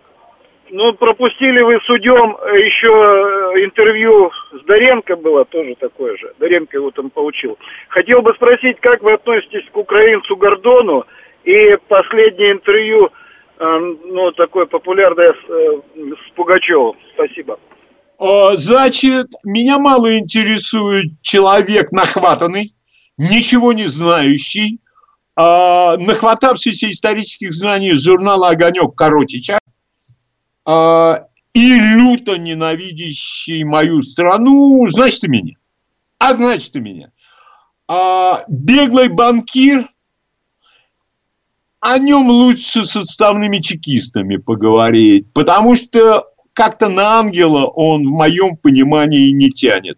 [0.69, 2.89] ну, пропустили вы судьем еще
[3.55, 6.31] э, интервью с Доренко было, тоже такое же.
[6.37, 7.57] Доренко его там получил.
[7.87, 11.07] Хотел бы спросить, как вы относитесь к украинцу Гордону
[11.43, 13.09] и последнее интервью,
[13.57, 16.97] э, ну, такое популярное с, с Пугачевым.
[17.15, 17.57] Спасибо.
[18.19, 22.73] Значит, меня мало интересует человек нахватанный,
[23.17, 24.81] ничего не знающий,
[25.41, 29.59] а, нахватавшийся исторических знаний журнала «Огонек» Коротича
[30.65, 35.55] а, и люто ненавидящий мою страну, значит, и меня.
[36.17, 37.11] А значит, и меня.
[37.87, 39.87] А беглый банкир,
[41.79, 46.25] о нем лучше с отставными чекистами поговорить, потому что
[46.59, 49.97] как-то на ангела он в моем понимании не тянет.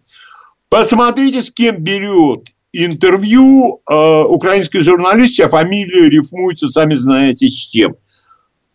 [0.68, 7.96] Посмотрите, с кем берет интервью э, украинской журналистки, а фамилия рифмуется, сами знаете, с чем.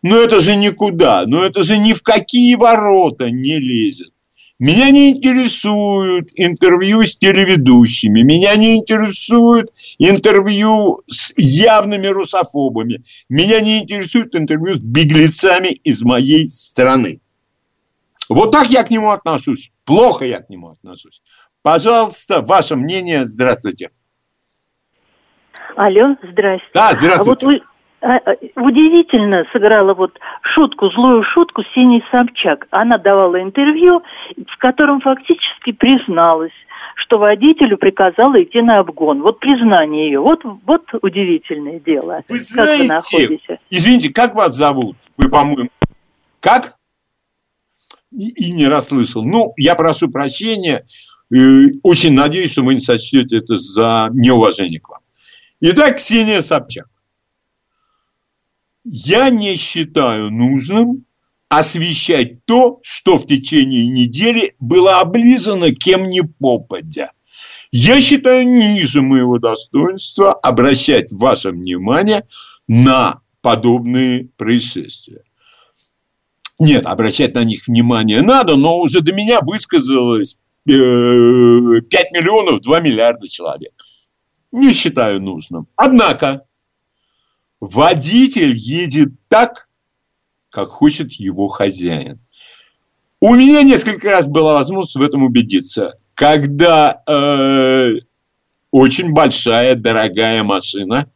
[0.02, 4.10] Но это же никуда, но это же ни в какие ворота не лезет.
[4.58, 13.78] Меня не интересуют интервью с телеведущими, меня не интересуют интервью с явными русофобами, меня не
[13.78, 17.20] интересует интервью с беглецами из моей страны.
[18.28, 19.72] Вот так я к нему отношусь.
[19.84, 21.22] Плохо я к нему отношусь.
[21.62, 23.24] Пожалуйста, ваше мнение.
[23.24, 23.90] Здравствуйте.
[25.76, 26.66] Алло, здрасте.
[26.74, 27.20] Да, здравствуйте.
[27.20, 27.60] А вот вы
[28.00, 30.18] а, а, удивительно сыграла вот
[30.54, 32.66] шутку, злую шутку Синий Собчак.
[32.70, 34.02] Она давала интервью,
[34.36, 36.52] в котором фактически призналась,
[36.96, 39.22] что водителю приказала идти на обгон.
[39.22, 40.20] Вот признание ее.
[40.20, 42.20] Вот, вот удивительное дело.
[42.28, 43.58] Вы знаете, как вы находите?
[43.70, 44.96] извините, как вас зовут?
[45.16, 45.68] Вы, по-моему,
[46.40, 46.77] как?
[48.10, 49.24] И, не расслышал.
[49.24, 50.86] Ну, я прошу прощения,
[51.30, 55.00] И очень надеюсь, что вы не сочтете это за неуважение к вам.
[55.60, 56.86] Итак, Ксения Собчак.
[58.84, 61.04] Я не считаю нужным
[61.48, 67.12] освещать то, что в течение недели было облизано кем ни попадя.
[67.70, 72.26] Я считаю ниже моего достоинства обращать ваше внимание
[72.66, 75.22] на подобные происшествия.
[76.58, 80.80] Нет, обращать на них внимание надо, но уже до меня высказалось 5 э,
[82.12, 83.72] миллионов 2 миллиарда человек.
[84.50, 85.68] Не считаю нужным.
[85.76, 86.46] Однако,
[87.60, 89.68] водитель едет так,
[90.50, 92.20] как хочет его хозяин.
[93.20, 95.92] У меня несколько раз была возможность в этом убедиться.
[96.14, 97.98] Когда э,
[98.70, 101.10] очень большая, дорогая машина,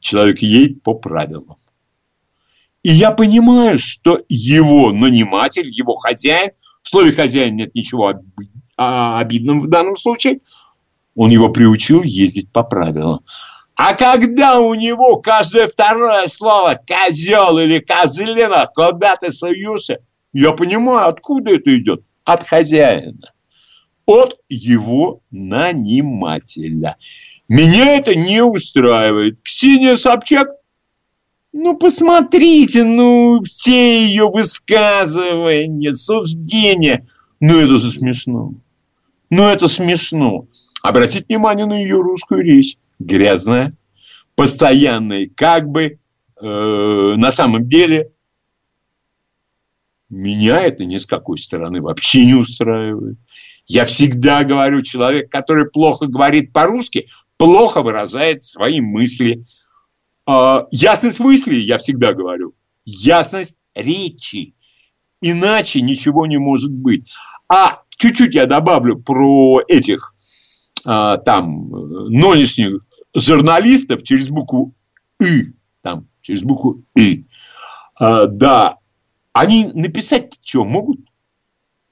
[0.00, 1.56] человек едет по правилам.
[2.84, 6.50] И я понимаю, что его наниматель, его хозяин,
[6.82, 8.12] в слове хозяин нет ничего
[8.76, 10.40] а, обидного в данном случае,
[11.16, 13.20] он его приучил ездить по правилам.
[13.74, 20.00] А когда у него каждое второе слово козел или козлина, когда ты суешься,
[20.34, 22.02] я понимаю, откуда это идет.
[22.26, 23.32] От хозяина.
[24.04, 26.96] От его нанимателя.
[27.48, 29.40] Меня это не устраивает.
[29.42, 30.48] Ксения Собчак
[31.56, 37.06] ну, посмотрите, ну, все ее высказывания, суждения.
[37.38, 38.54] Ну, это же смешно.
[39.30, 40.48] Ну, это смешно.
[40.82, 42.76] Обратите внимание на ее русскую речь.
[42.98, 43.76] Грязная,
[44.34, 45.96] постоянная, как бы э,
[46.40, 48.10] на самом деле
[50.10, 53.16] меня это ни с какой стороны вообще не устраивает.
[53.66, 59.44] Я всегда говорю, человек, который плохо говорит по-русски, плохо выражает свои мысли,
[60.26, 62.54] ясность мысли, я всегда говорю,
[62.84, 64.54] ясность речи.
[65.20, 67.10] Иначе ничего не может быть.
[67.48, 70.14] А чуть-чуть я добавлю про этих
[70.84, 71.70] а, там
[72.10, 74.74] нынешних журналистов через букву
[75.20, 75.52] «и».
[75.82, 77.24] Там, через букву «и».
[77.98, 78.78] А, да,
[79.32, 81.00] они написать что могут?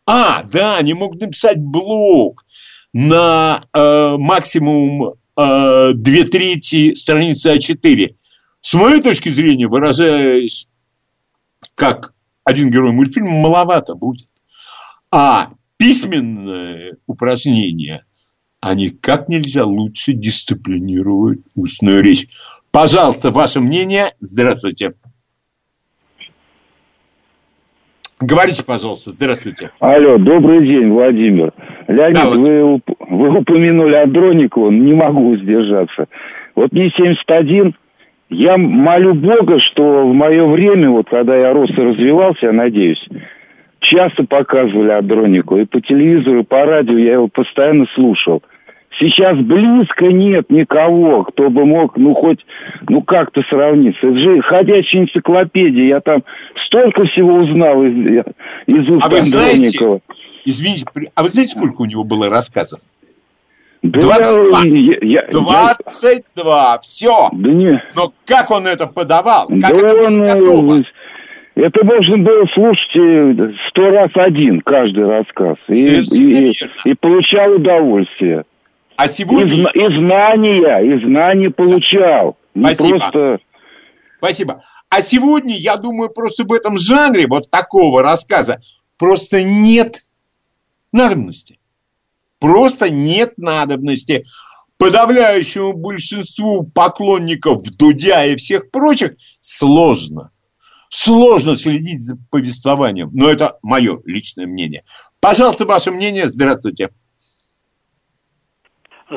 [0.04, 2.44] А, да, они могут написать блог
[2.92, 8.16] на э, максимум э, две трети страницы А4.
[8.62, 10.68] С моей точки зрения, выражаясь
[11.74, 14.28] как один герой мультфильма, маловато будет.
[15.10, 18.06] А письменные упражнения,
[18.60, 22.28] они как нельзя лучше дисциплинируют устную речь.
[22.70, 24.14] Пожалуйста, ваше мнение.
[24.20, 24.94] Здравствуйте.
[28.20, 29.10] Говорите, пожалуйста.
[29.10, 29.72] Здравствуйте.
[29.80, 31.52] Алло, добрый день, Владимир.
[31.88, 32.38] Леонид, да, вот...
[32.38, 36.06] вы, вы упомянули Андроникова, не могу сдержаться.
[36.54, 37.74] Вот мне 71,
[38.32, 43.04] я молю Бога, что в мое время, вот когда я рос и развивался, я надеюсь,
[43.80, 45.58] часто показывали Адронику.
[45.58, 48.42] И по телевизору, и по радио я его постоянно слушал.
[48.98, 52.40] Сейчас близко нет никого, кто бы мог, ну, хоть,
[52.88, 54.06] ну, как-то сравниться.
[54.06, 55.86] Это же ходячая энциклопедия.
[55.86, 56.22] Я там
[56.66, 58.24] столько всего узнал из,
[58.66, 60.00] из уст а вы знаете,
[60.44, 62.80] извините, а вы знаете, сколько у него было рассказов?
[63.82, 64.62] 22.
[64.64, 66.80] Я, я, 22.
[66.82, 67.28] Все.
[67.32, 67.82] Да не.
[67.96, 69.48] Но как он это подавал?
[69.48, 70.82] Как да это он, готово?
[71.54, 75.56] Это можно было слушать сто раз один, каждый рассказ.
[75.68, 76.52] И, и,
[76.84, 78.44] и, получал удовольствие.
[78.96, 79.68] А сегодня...
[79.74, 82.36] И, и знания, и знания получал.
[82.58, 82.98] Спасибо.
[82.98, 83.38] просто...
[84.18, 84.62] Спасибо.
[84.88, 88.60] А сегодня, я думаю, просто в этом жанре вот такого рассказа
[88.96, 90.02] просто нет
[90.92, 91.58] надобности.
[92.42, 94.24] Просто нет надобности.
[94.76, 100.32] Подавляющему большинству поклонников Дудя и всех прочих сложно.
[100.90, 103.10] Сложно следить за повествованием.
[103.12, 104.82] Но это мое личное мнение.
[105.20, 106.28] Пожалуйста, ваше мнение.
[106.28, 106.88] Здравствуйте.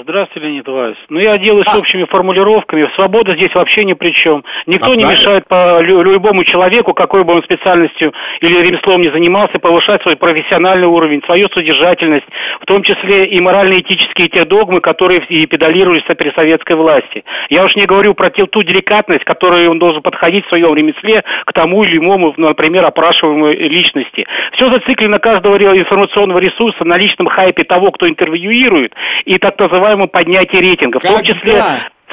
[0.04, 0.98] Здравствуйте, Леонид Иванович.
[1.08, 1.80] Ну, я делаюсь а.
[1.80, 2.90] общими формулировками.
[2.96, 4.44] Свобода здесь вообще ни при чем.
[4.66, 8.12] Никто а не мешает по любому человеку, какой бы он специальностью
[8.42, 12.28] или ремеслом не занимался, повышать свой профессиональный уровень, свою содержательность,
[12.60, 17.24] в том числе и морально-этические те догмы, которые и педалировались при советской власти.
[17.50, 21.54] Я уж не говорю про ту деликатность, которой он должен подходить в своем ремесле к
[21.54, 24.26] тому или иному, например, опрашиваемой личности.
[24.56, 28.92] Все зациклено каждого информационного ресурса на личном хайпе того, кто интервьюирует,
[29.24, 31.18] и так называемый называемому поднятию рейтинга, Когда?
[31.18, 31.64] в том числе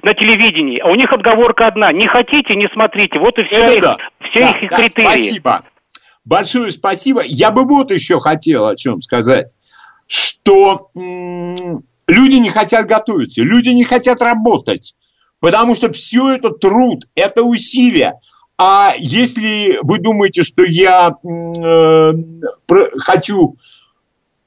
[0.02, 0.80] на телевидении.
[0.80, 1.92] А у них отговорка одна.
[1.92, 3.18] Не хотите, не смотрите.
[3.18, 3.96] Вот и вся их, да.
[4.30, 5.06] все да, их да, критерии.
[5.06, 5.62] Спасибо.
[6.24, 7.22] Большое спасибо.
[7.24, 9.54] Я бы вот еще хотел о чем сказать.
[10.06, 14.94] Что люди не хотят готовиться, люди не хотят работать.
[15.40, 18.20] Потому что все это труд, это усилия.
[18.58, 22.12] А если вы думаете, что я э,
[22.98, 23.56] хочу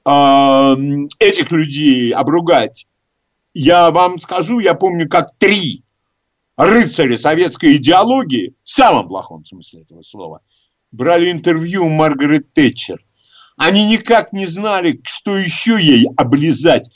[0.06, 0.76] э,
[1.20, 2.88] этих людей обругать,
[3.56, 5.84] я вам скажу, я помню, как три
[6.58, 10.42] рыцаря советской идеологии, в самом плохом смысле этого слова,
[10.92, 13.04] брали интервью у Маргарет Тэтчер.
[13.56, 16.90] Они никак не знали, что еще ей облизать.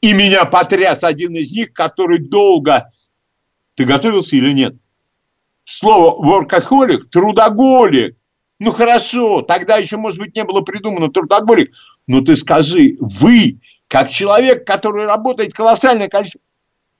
[0.00, 2.90] И меня потряс один из них, который долго...
[3.74, 4.76] Ты готовился или нет?
[5.64, 8.16] Слово воркохолик, трудоголик.
[8.58, 11.72] Ну хорошо, тогда еще, может быть, не было придумано трудоголик.
[12.06, 13.60] Но ты скажи, вы,
[13.90, 16.40] как человек, который работает колоссальное количество...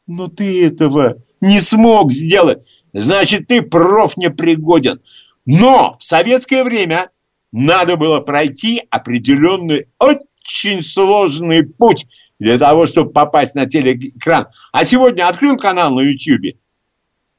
[0.08, 2.66] Но ты этого не смог сделать.
[2.92, 5.00] Значит, ты проф непригоден.
[5.46, 7.10] Но в советское время
[7.52, 12.06] надо было пройти определенный очень сложный путь
[12.40, 14.48] для того, чтобы попасть на телеэкран.
[14.72, 16.56] А сегодня открыл канал на YouTube,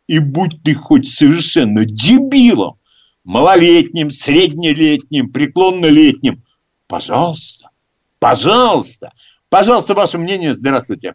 [0.07, 2.77] и будь ты хоть совершенно дебилом,
[3.25, 6.41] малолетним, среднелетним, преклоннолетним,
[6.87, 7.69] пожалуйста,
[8.19, 9.11] пожалуйста,
[9.51, 11.13] пожалуйста, ваше мнение, здравствуйте.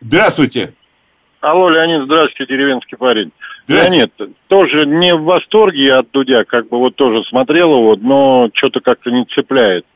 [0.00, 0.74] Здравствуйте.
[1.40, 3.30] Алло, Леонид, здравствуйте, деревенский парень.
[3.68, 4.12] Леонид,
[4.48, 9.10] тоже не в восторге от Дудя, как бы вот тоже смотрел его, но что-то как-то
[9.10, 9.86] не цепляет.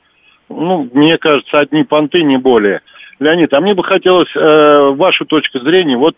[0.48, 2.82] Ну, мне кажется, одни понты, не более.
[3.18, 6.16] Леонид, а мне бы хотелось э, вашу точку зрения, вот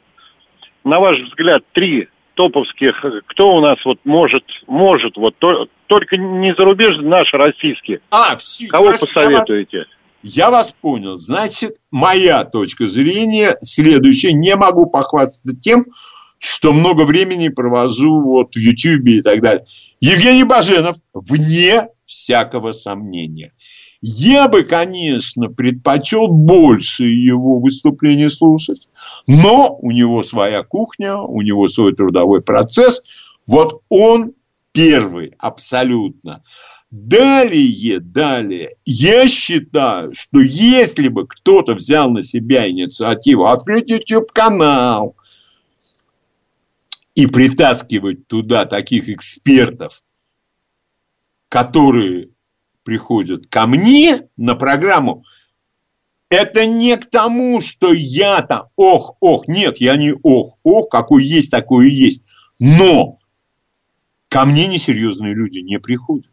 [0.84, 6.54] на ваш взгляд, три топовских, кто у нас вот может, может, вот то, только не
[6.54, 8.00] зарубежные, наши российские.
[8.10, 8.68] А, все.
[8.68, 9.76] Кого хорошо, посоветуете?
[9.76, 9.88] Я вас,
[10.22, 11.16] я вас понял.
[11.16, 14.32] Значит, моя точка зрения следующая.
[14.32, 15.86] Не могу похвастаться тем,
[16.38, 19.64] что много времени провожу вот в Ютьюбе и так далее.
[20.00, 23.52] Евгений Баженов, вне всякого сомнения.
[24.06, 28.86] Я бы, конечно, предпочел больше его выступления слушать,
[29.26, 33.02] но у него своя кухня, у него свой трудовой процесс.
[33.46, 34.32] Вот он
[34.72, 36.42] первый абсолютно.
[36.90, 45.16] Далее, далее, я считаю, что если бы кто-то взял на себя инициативу открыть YouTube-канал,
[47.14, 50.02] и притаскивать туда таких экспертов,
[51.48, 52.30] которые
[52.82, 55.24] приходят ко мне на программу,
[56.34, 61.50] это не к тому, что я-то, ох, ох, нет, я не ох, ох, какой есть,
[61.50, 62.22] такой и есть.
[62.58, 63.18] Но
[64.28, 66.30] ко мне несерьезные люди не приходят.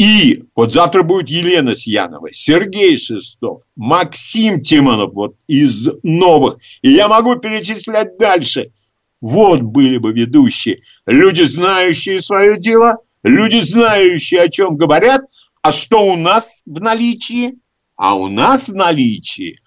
[0.00, 6.56] И вот завтра будет Елена Сьянова, Сергей Шестов, Максим Тимонов вот из новых.
[6.80, 8.72] И я могу перечислять дальше.
[9.20, 10.80] Вот были бы ведущие.
[11.04, 15.20] Люди, знающие свое дело, люди, знающие, о чем говорят.
[15.60, 17.58] А что у нас в наличии?
[18.00, 19.60] А у нас в наличии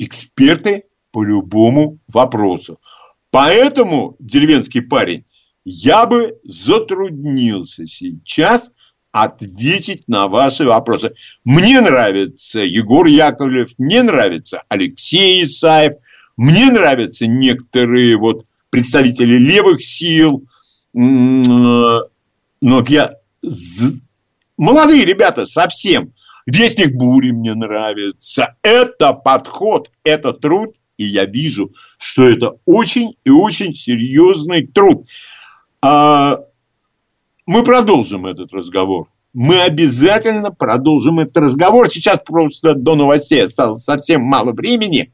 [0.00, 2.80] эксперты по любому вопросу.
[3.30, 5.26] Поэтому, деревенский парень,
[5.62, 8.72] я бы затруднился сейчас
[9.12, 11.14] ответить на ваши вопросы.
[11.44, 15.92] Мне нравится Егор Яковлев, мне нравится Алексей Исаев,
[16.36, 20.44] мне нравятся некоторые вот представители левых сил.
[20.92, 22.08] Но
[22.60, 23.12] я...
[24.56, 26.12] Молодые ребята совсем.
[26.46, 28.56] Вестник бури мне нравится.
[28.62, 30.76] Это подход, это труд.
[30.96, 35.06] И я вижу, что это очень и очень серьезный труд.
[35.80, 36.40] А,
[37.46, 39.08] мы продолжим этот разговор.
[39.32, 41.90] Мы обязательно продолжим этот разговор.
[41.90, 45.12] Сейчас просто до новостей осталось совсем мало времени.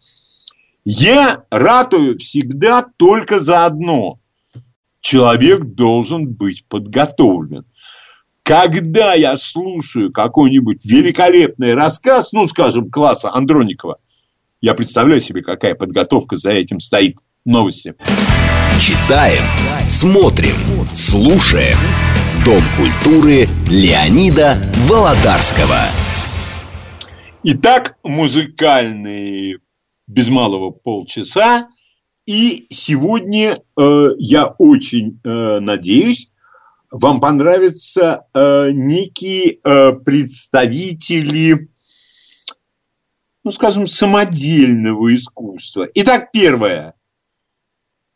[0.84, 4.18] Я ратую всегда только за одно.
[5.00, 7.64] Человек должен быть подготовлен.
[8.48, 13.98] Когда я слушаю какой-нибудь великолепный рассказ, ну, скажем, класса Андроникова,
[14.62, 17.18] я представляю себе, какая подготовка за этим стоит.
[17.44, 17.94] Новости.
[18.80, 19.42] Читаем,
[19.86, 20.54] смотрим,
[20.96, 21.76] слушаем.
[22.42, 24.56] Дом культуры Леонида
[24.88, 25.82] Володарского.
[27.44, 29.58] Итак, музыкальные
[30.06, 31.68] без малого полчаса.
[32.24, 36.30] И сегодня э, я очень э, надеюсь,
[36.90, 41.68] вам понравятся э, некие э, представители,
[43.44, 45.86] ну, скажем, самодельного искусства.
[45.94, 46.94] Итак, первое.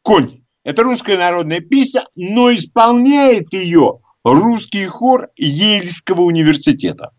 [0.03, 0.43] Конь.
[0.65, 7.11] Это русская народная песня, но исполняет ее русский хор Ельского университета.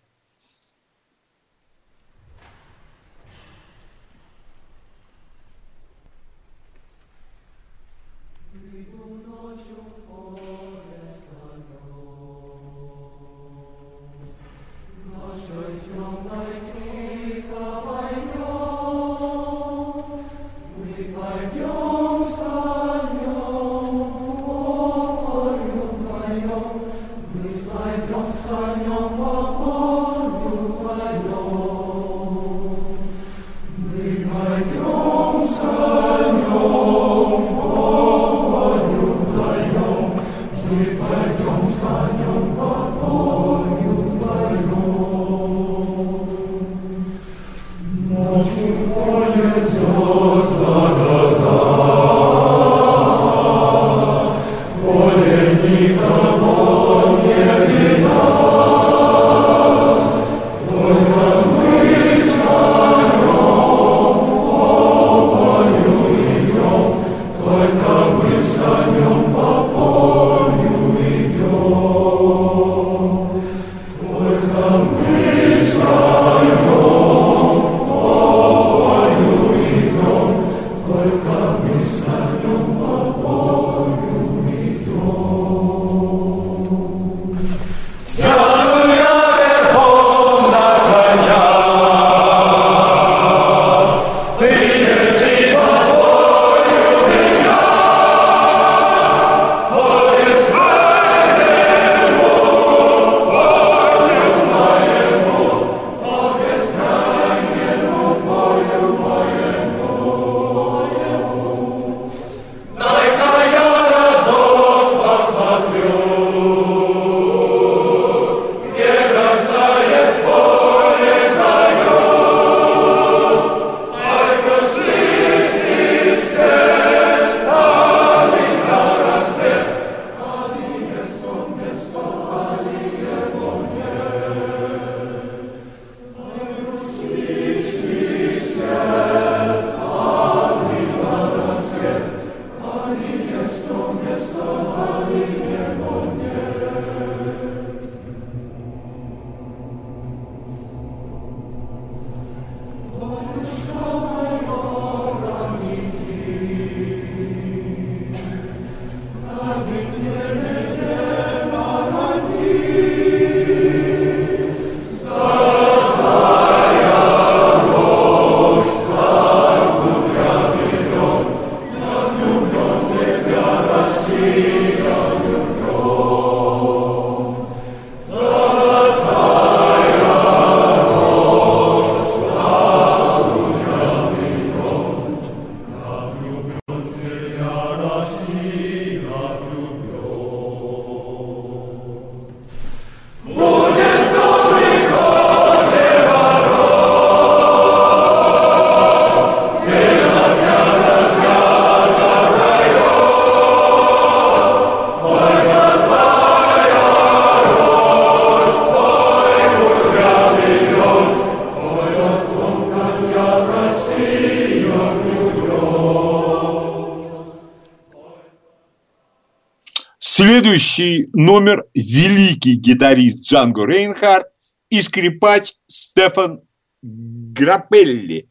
[220.73, 224.25] следующий номер великий гитарист Джанго Рейнхард
[224.69, 226.41] и скрипач Стефан
[226.81, 228.29] Грапелли.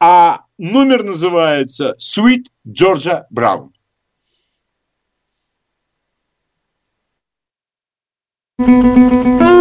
[0.00, 3.72] А номер называется "Суит Джорджа Браун».
[8.56, 9.54] Thank you.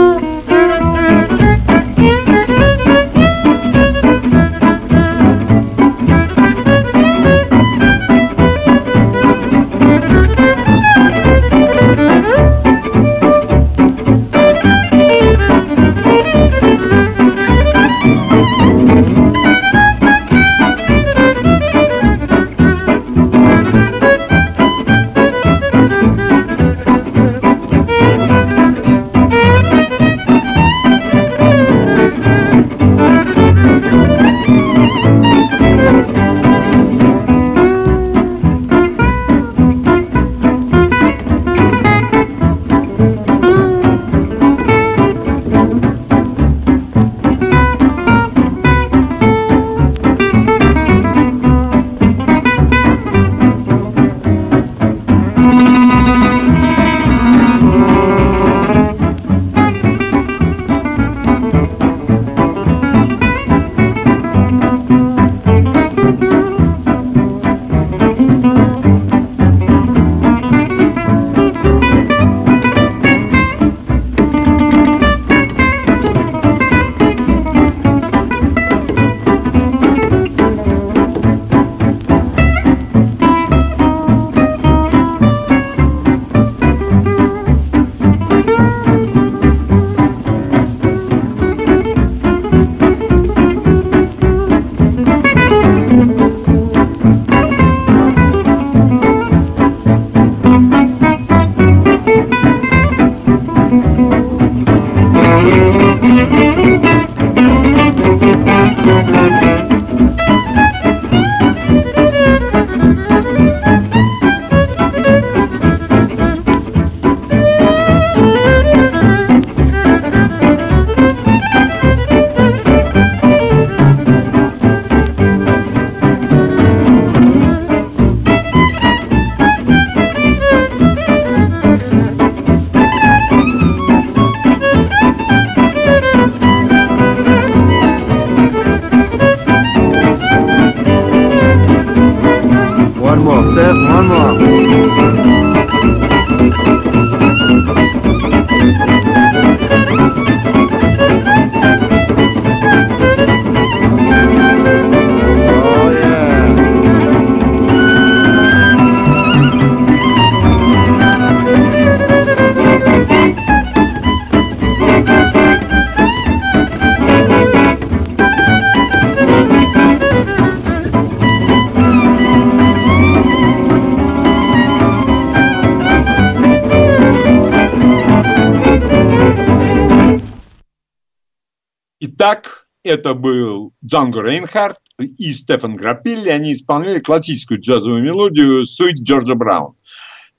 [182.93, 186.29] Это был Джанго Рейнхард и Стефан Граппелли.
[186.29, 189.75] Они исполняли классическую джазовую мелодию «Суит Джорджа Браун».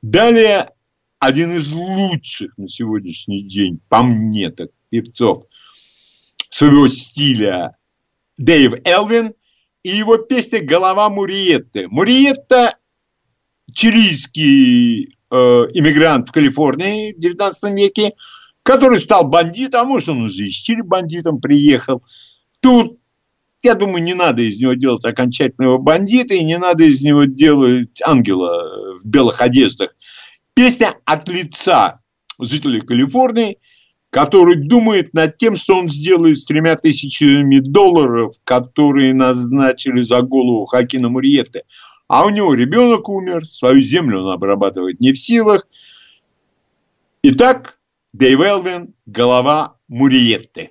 [0.02, 0.70] Далее
[1.18, 5.44] один из лучших на сегодняшний день, по мне так, певцов
[6.50, 7.76] своего стиля
[8.36, 9.34] Дэйв Элвин
[9.82, 11.88] и его песня «Голова Муриетты».
[11.88, 12.76] Муриетта–
[13.72, 18.14] чилийский э, иммигрант в Калифорнии в 19 веке,
[18.62, 22.02] который стал бандитом, а может, он уже из Чили бандитом приехал.
[22.64, 22.98] Тут,
[23.62, 28.00] я думаю, не надо из него делать окончательного бандита, и не надо из него делать
[28.02, 29.94] ангела в белых одеждах.
[30.54, 32.00] Песня от лица
[32.40, 33.58] жителей Калифорнии,
[34.08, 40.64] который думает над тем, что он сделает с тремя тысячами долларов, которые назначили за голову
[40.64, 41.64] Хакина Мурьеты.
[42.08, 45.66] А у него ребенок умер, свою землю он обрабатывать не в силах.
[47.22, 47.78] Итак,
[48.14, 50.70] Дэйв Элвин, голова Муриетты.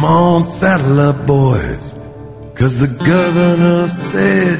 [0.00, 1.94] Come on, saddle up, boys,
[2.54, 4.58] cause the governor said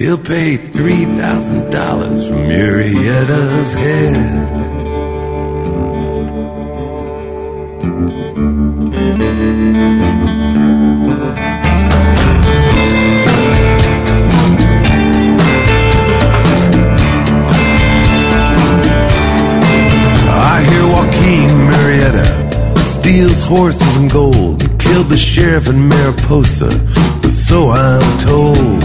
[0.00, 4.81] he'll pay $3,000 for Murrieta's head.
[23.52, 24.62] Horses and gold.
[24.62, 26.72] He killed the sheriff in Mariposa,
[27.20, 28.80] but so I'm told.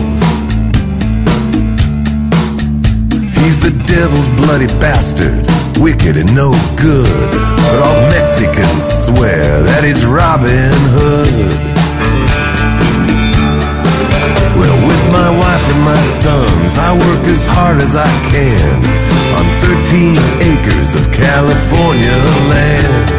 [3.40, 5.40] He's the devil's bloody bastard,
[5.80, 7.32] wicked and no good.
[7.32, 11.48] But all the Mexicans swear that he's Robin Hood.
[14.60, 18.84] Well, with my wife and my sons, I work as hard as I can
[19.40, 20.12] on 13
[20.52, 22.20] acres of California
[22.52, 23.17] land.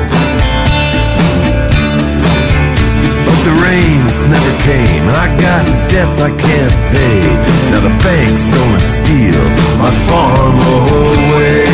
[3.45, 7.23] The rains never came, and I got debts I can't pay.
[7.71, 9.45] Now the bank's gonna steal
[9.83, 11.67] my farm away.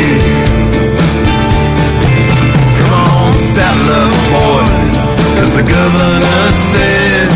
[2.78, 5.00] Come on, saddle boys,
[5.38, 6.42] cause the governor
[6.72, 7.30] said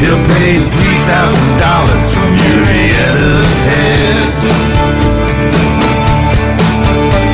[0.00, 4.28] he'll pay $3,000 for Murrieta's head.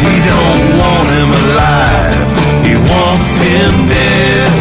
[0.04, 2.13] He don't want him alive,
[2.64, 4.52] he wants him dead.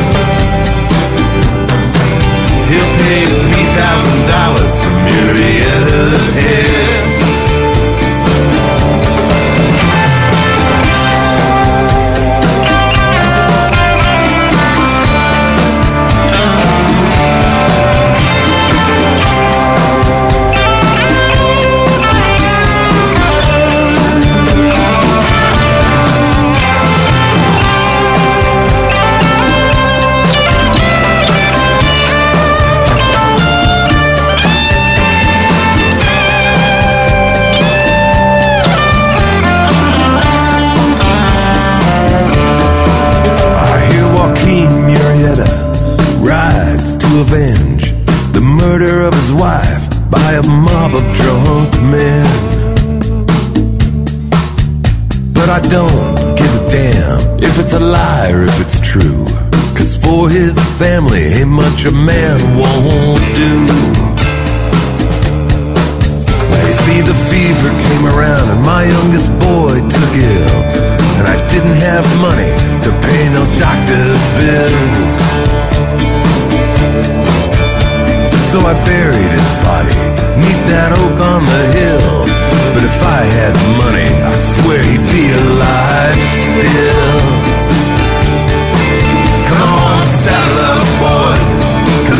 [2.70, 7.13] He'll pay $3,000 for Murrieta's head.
[61.86, 63.54] A man won't do.
[66.50, 70.60] Now you see, the fever came around and my youngest boy took ill.
[71.18, 72.52] And I didn't have money
[72.86, 75.16] to pay no doctor's bills.
[78.52, 80.00] So I buried his body
[80.40, 82.16] neath that oak on the hill.
[82.74, 83.54] But if I had
[83.84, 87.03] money, I swear he'd be alive still.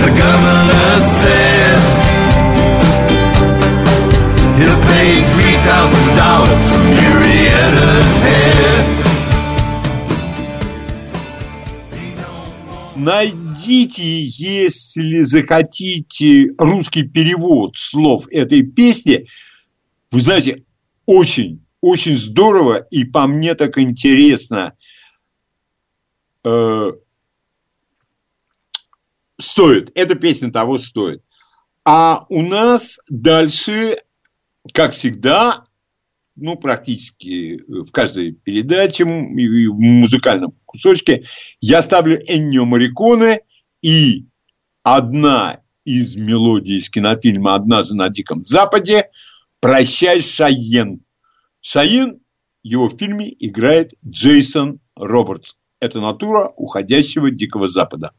[0.04, 1.80] the governor said
[4.60, 8.84] he'll pay three thousand dollars for Murrieta's head.
[12.96, 19.26] Найдите, если захотите, русский перевод слов этой песни.
[20.12, 20.64] Вы знаете,
[21.06, 24.74] очень, очень здорово и по мне так интересно.
[26.46, 26.92] Э,
[29.40, 29.92] стоит.
[29.96, 31.24] Эта песня того стоит.
[31.86, 33.98] А у нас дальше,
[34.74, 35.66] как всегда,
[36.36, 41.26] ну, практически в каждой передаче в музыкальном кусочке
[41.60, 43.42] я ставлю Эннио Мариконе
[43.82, 44.26] и
[44.82, 49.10] одна из мелодий из кинофильма «Однажды на Диком Западе»
[49.60, 51.02] «Прощай, Шайен».
[51.62, 52.20] Шайен,
[52.64, 55.56] его в фильме играет Джейсон Робертс.
[55.80, 58.12] Это натура уходящего Дикого Запада.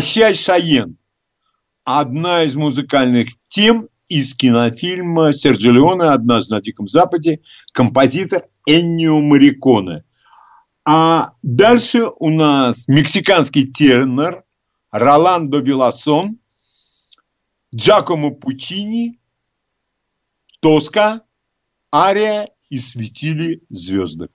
[0.00, 0.96] «Прощай, Шаен»–
[1.84, 7.42] одна из музыкальных тем из кинофильма Серджио Леоне «Однажды на Диком Западе»
[7.74, 10.04] композитор Эннио Мариконе.
[10.86, 14.44] А дальше у нас мексиканский тенор
[14.90, 16.38] Роландо Виласон,
[17.74, 19.20] Джакомо Пучини,
[20.60, 21.24] Тоска,
[21.94, 24.30] Ария и светили звезды.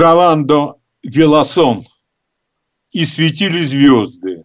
[0.00, 1.84] Роландо Веласон
[2.90, 4.44] и светили звезды.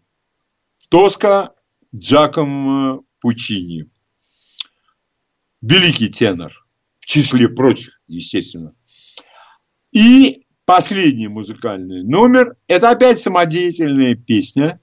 [0.90, 1.54] Тоска
[1.96, 3.90] Джаком Пучини.
[5.62, 6.52] Великий тенор,
[7.00, 8.74] в числе прочих, естественно.
[9.94, 14.82] И последний музыкальный номер– это опять самодеятельная песня,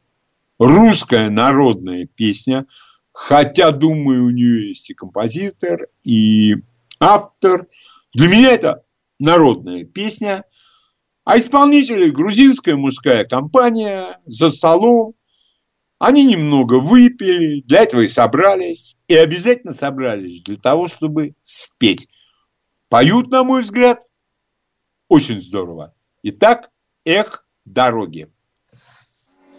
[0.58, 2.66] русская народная песня,
[3.12, 6.56] хотя, думаю, у нее есть и композитор, и
[6.98, 7.68] автор.
[8.14, 8.84] Для меня это
[9.18, 10.44] народная песня,
[11.24, 15.14] а исполнители– грузинская мужская компания за столом.
[15.98, 22.08] Они немного выпили, для этого и собрались, и обязательно собрались для того, чтобы спеть.
[22.88, 24.02] Поют, на мой взгляд,
[25.08, 25.94] очень здорово.
[26.22, 26.70] Итак,
[27.04, 28.28] эх, дороги.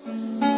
[0.03, 0.52] Здорово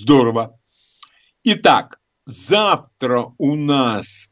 [0.00, 0.58] Здорово.
[1.44, 4.30] Итак, завтра у нас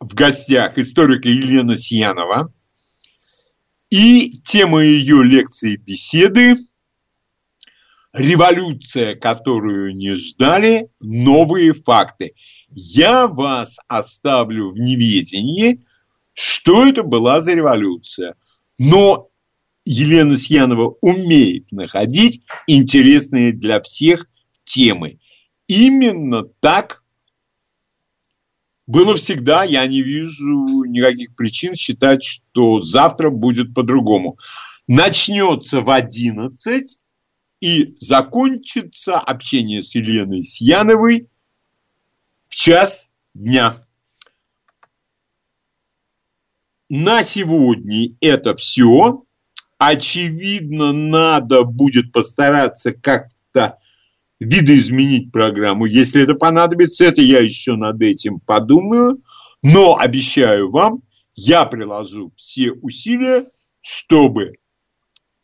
[0.00, 2.52] в гостях историка Елена Сиянова.
[3.88, 6.56] И тема ее лекции беседы
[8.12, 10.88] «Революция, которую не ждали.
[10.98, 12.32] Новые факты».
[12.68, 15.84] Я вас оставлю в неведении,
[16.32, 18.34] что это была за революция.
[18.80, 19.28] Но
[19.84, 24.26] Елена Сьянова умеет находить интересные для всех
[24.64, 25.18] темы.
[25.66, 27.02] Именно так
[28.86, 29.64] было всегда.
[29.64, 34.38] Я не вижу никаких причин считать, что завтра будет по-другому.
[34.86, 36.98] Начнется в 11
[37.60, 41.28] и закончится общение с Еленой Сьяновой
[42.48, 43.86] в час дня.
[46.90, 49.24] На сегодня это все
[49.78, 53.78] очевидно, надо будет постараться как-то
[54.44, 55.86] видоизменить программу.
[55.86, 59.22] Если это понадобится, это я еще над этим подумаю.
[59.62, 61.02] Но обещаю вам,
[61.34, 63.46] я приложу все усилия,
[63.80, 64.52] чтобы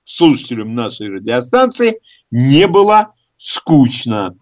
[0.05, 2.01] слушателям нашей радиостанции
[2.31, 4.37] не было скучно.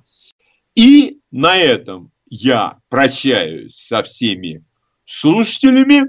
[0.74, 4.64] И на этом я прощаюсь со всеми
[5.04, 6.04] слушателями.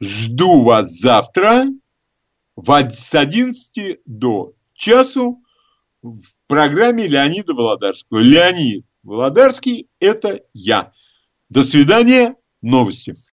[0.00, 1.66] Жду вас завтра
[2.56, 5.42] с 11 до часу
[6.02, 8.18] в программе Леонида Володарского.
[8.18, 10.92] Леонид Володарский– это я.
[11.48, 12.34] До свидания.
[12.60, 13.14] Новости.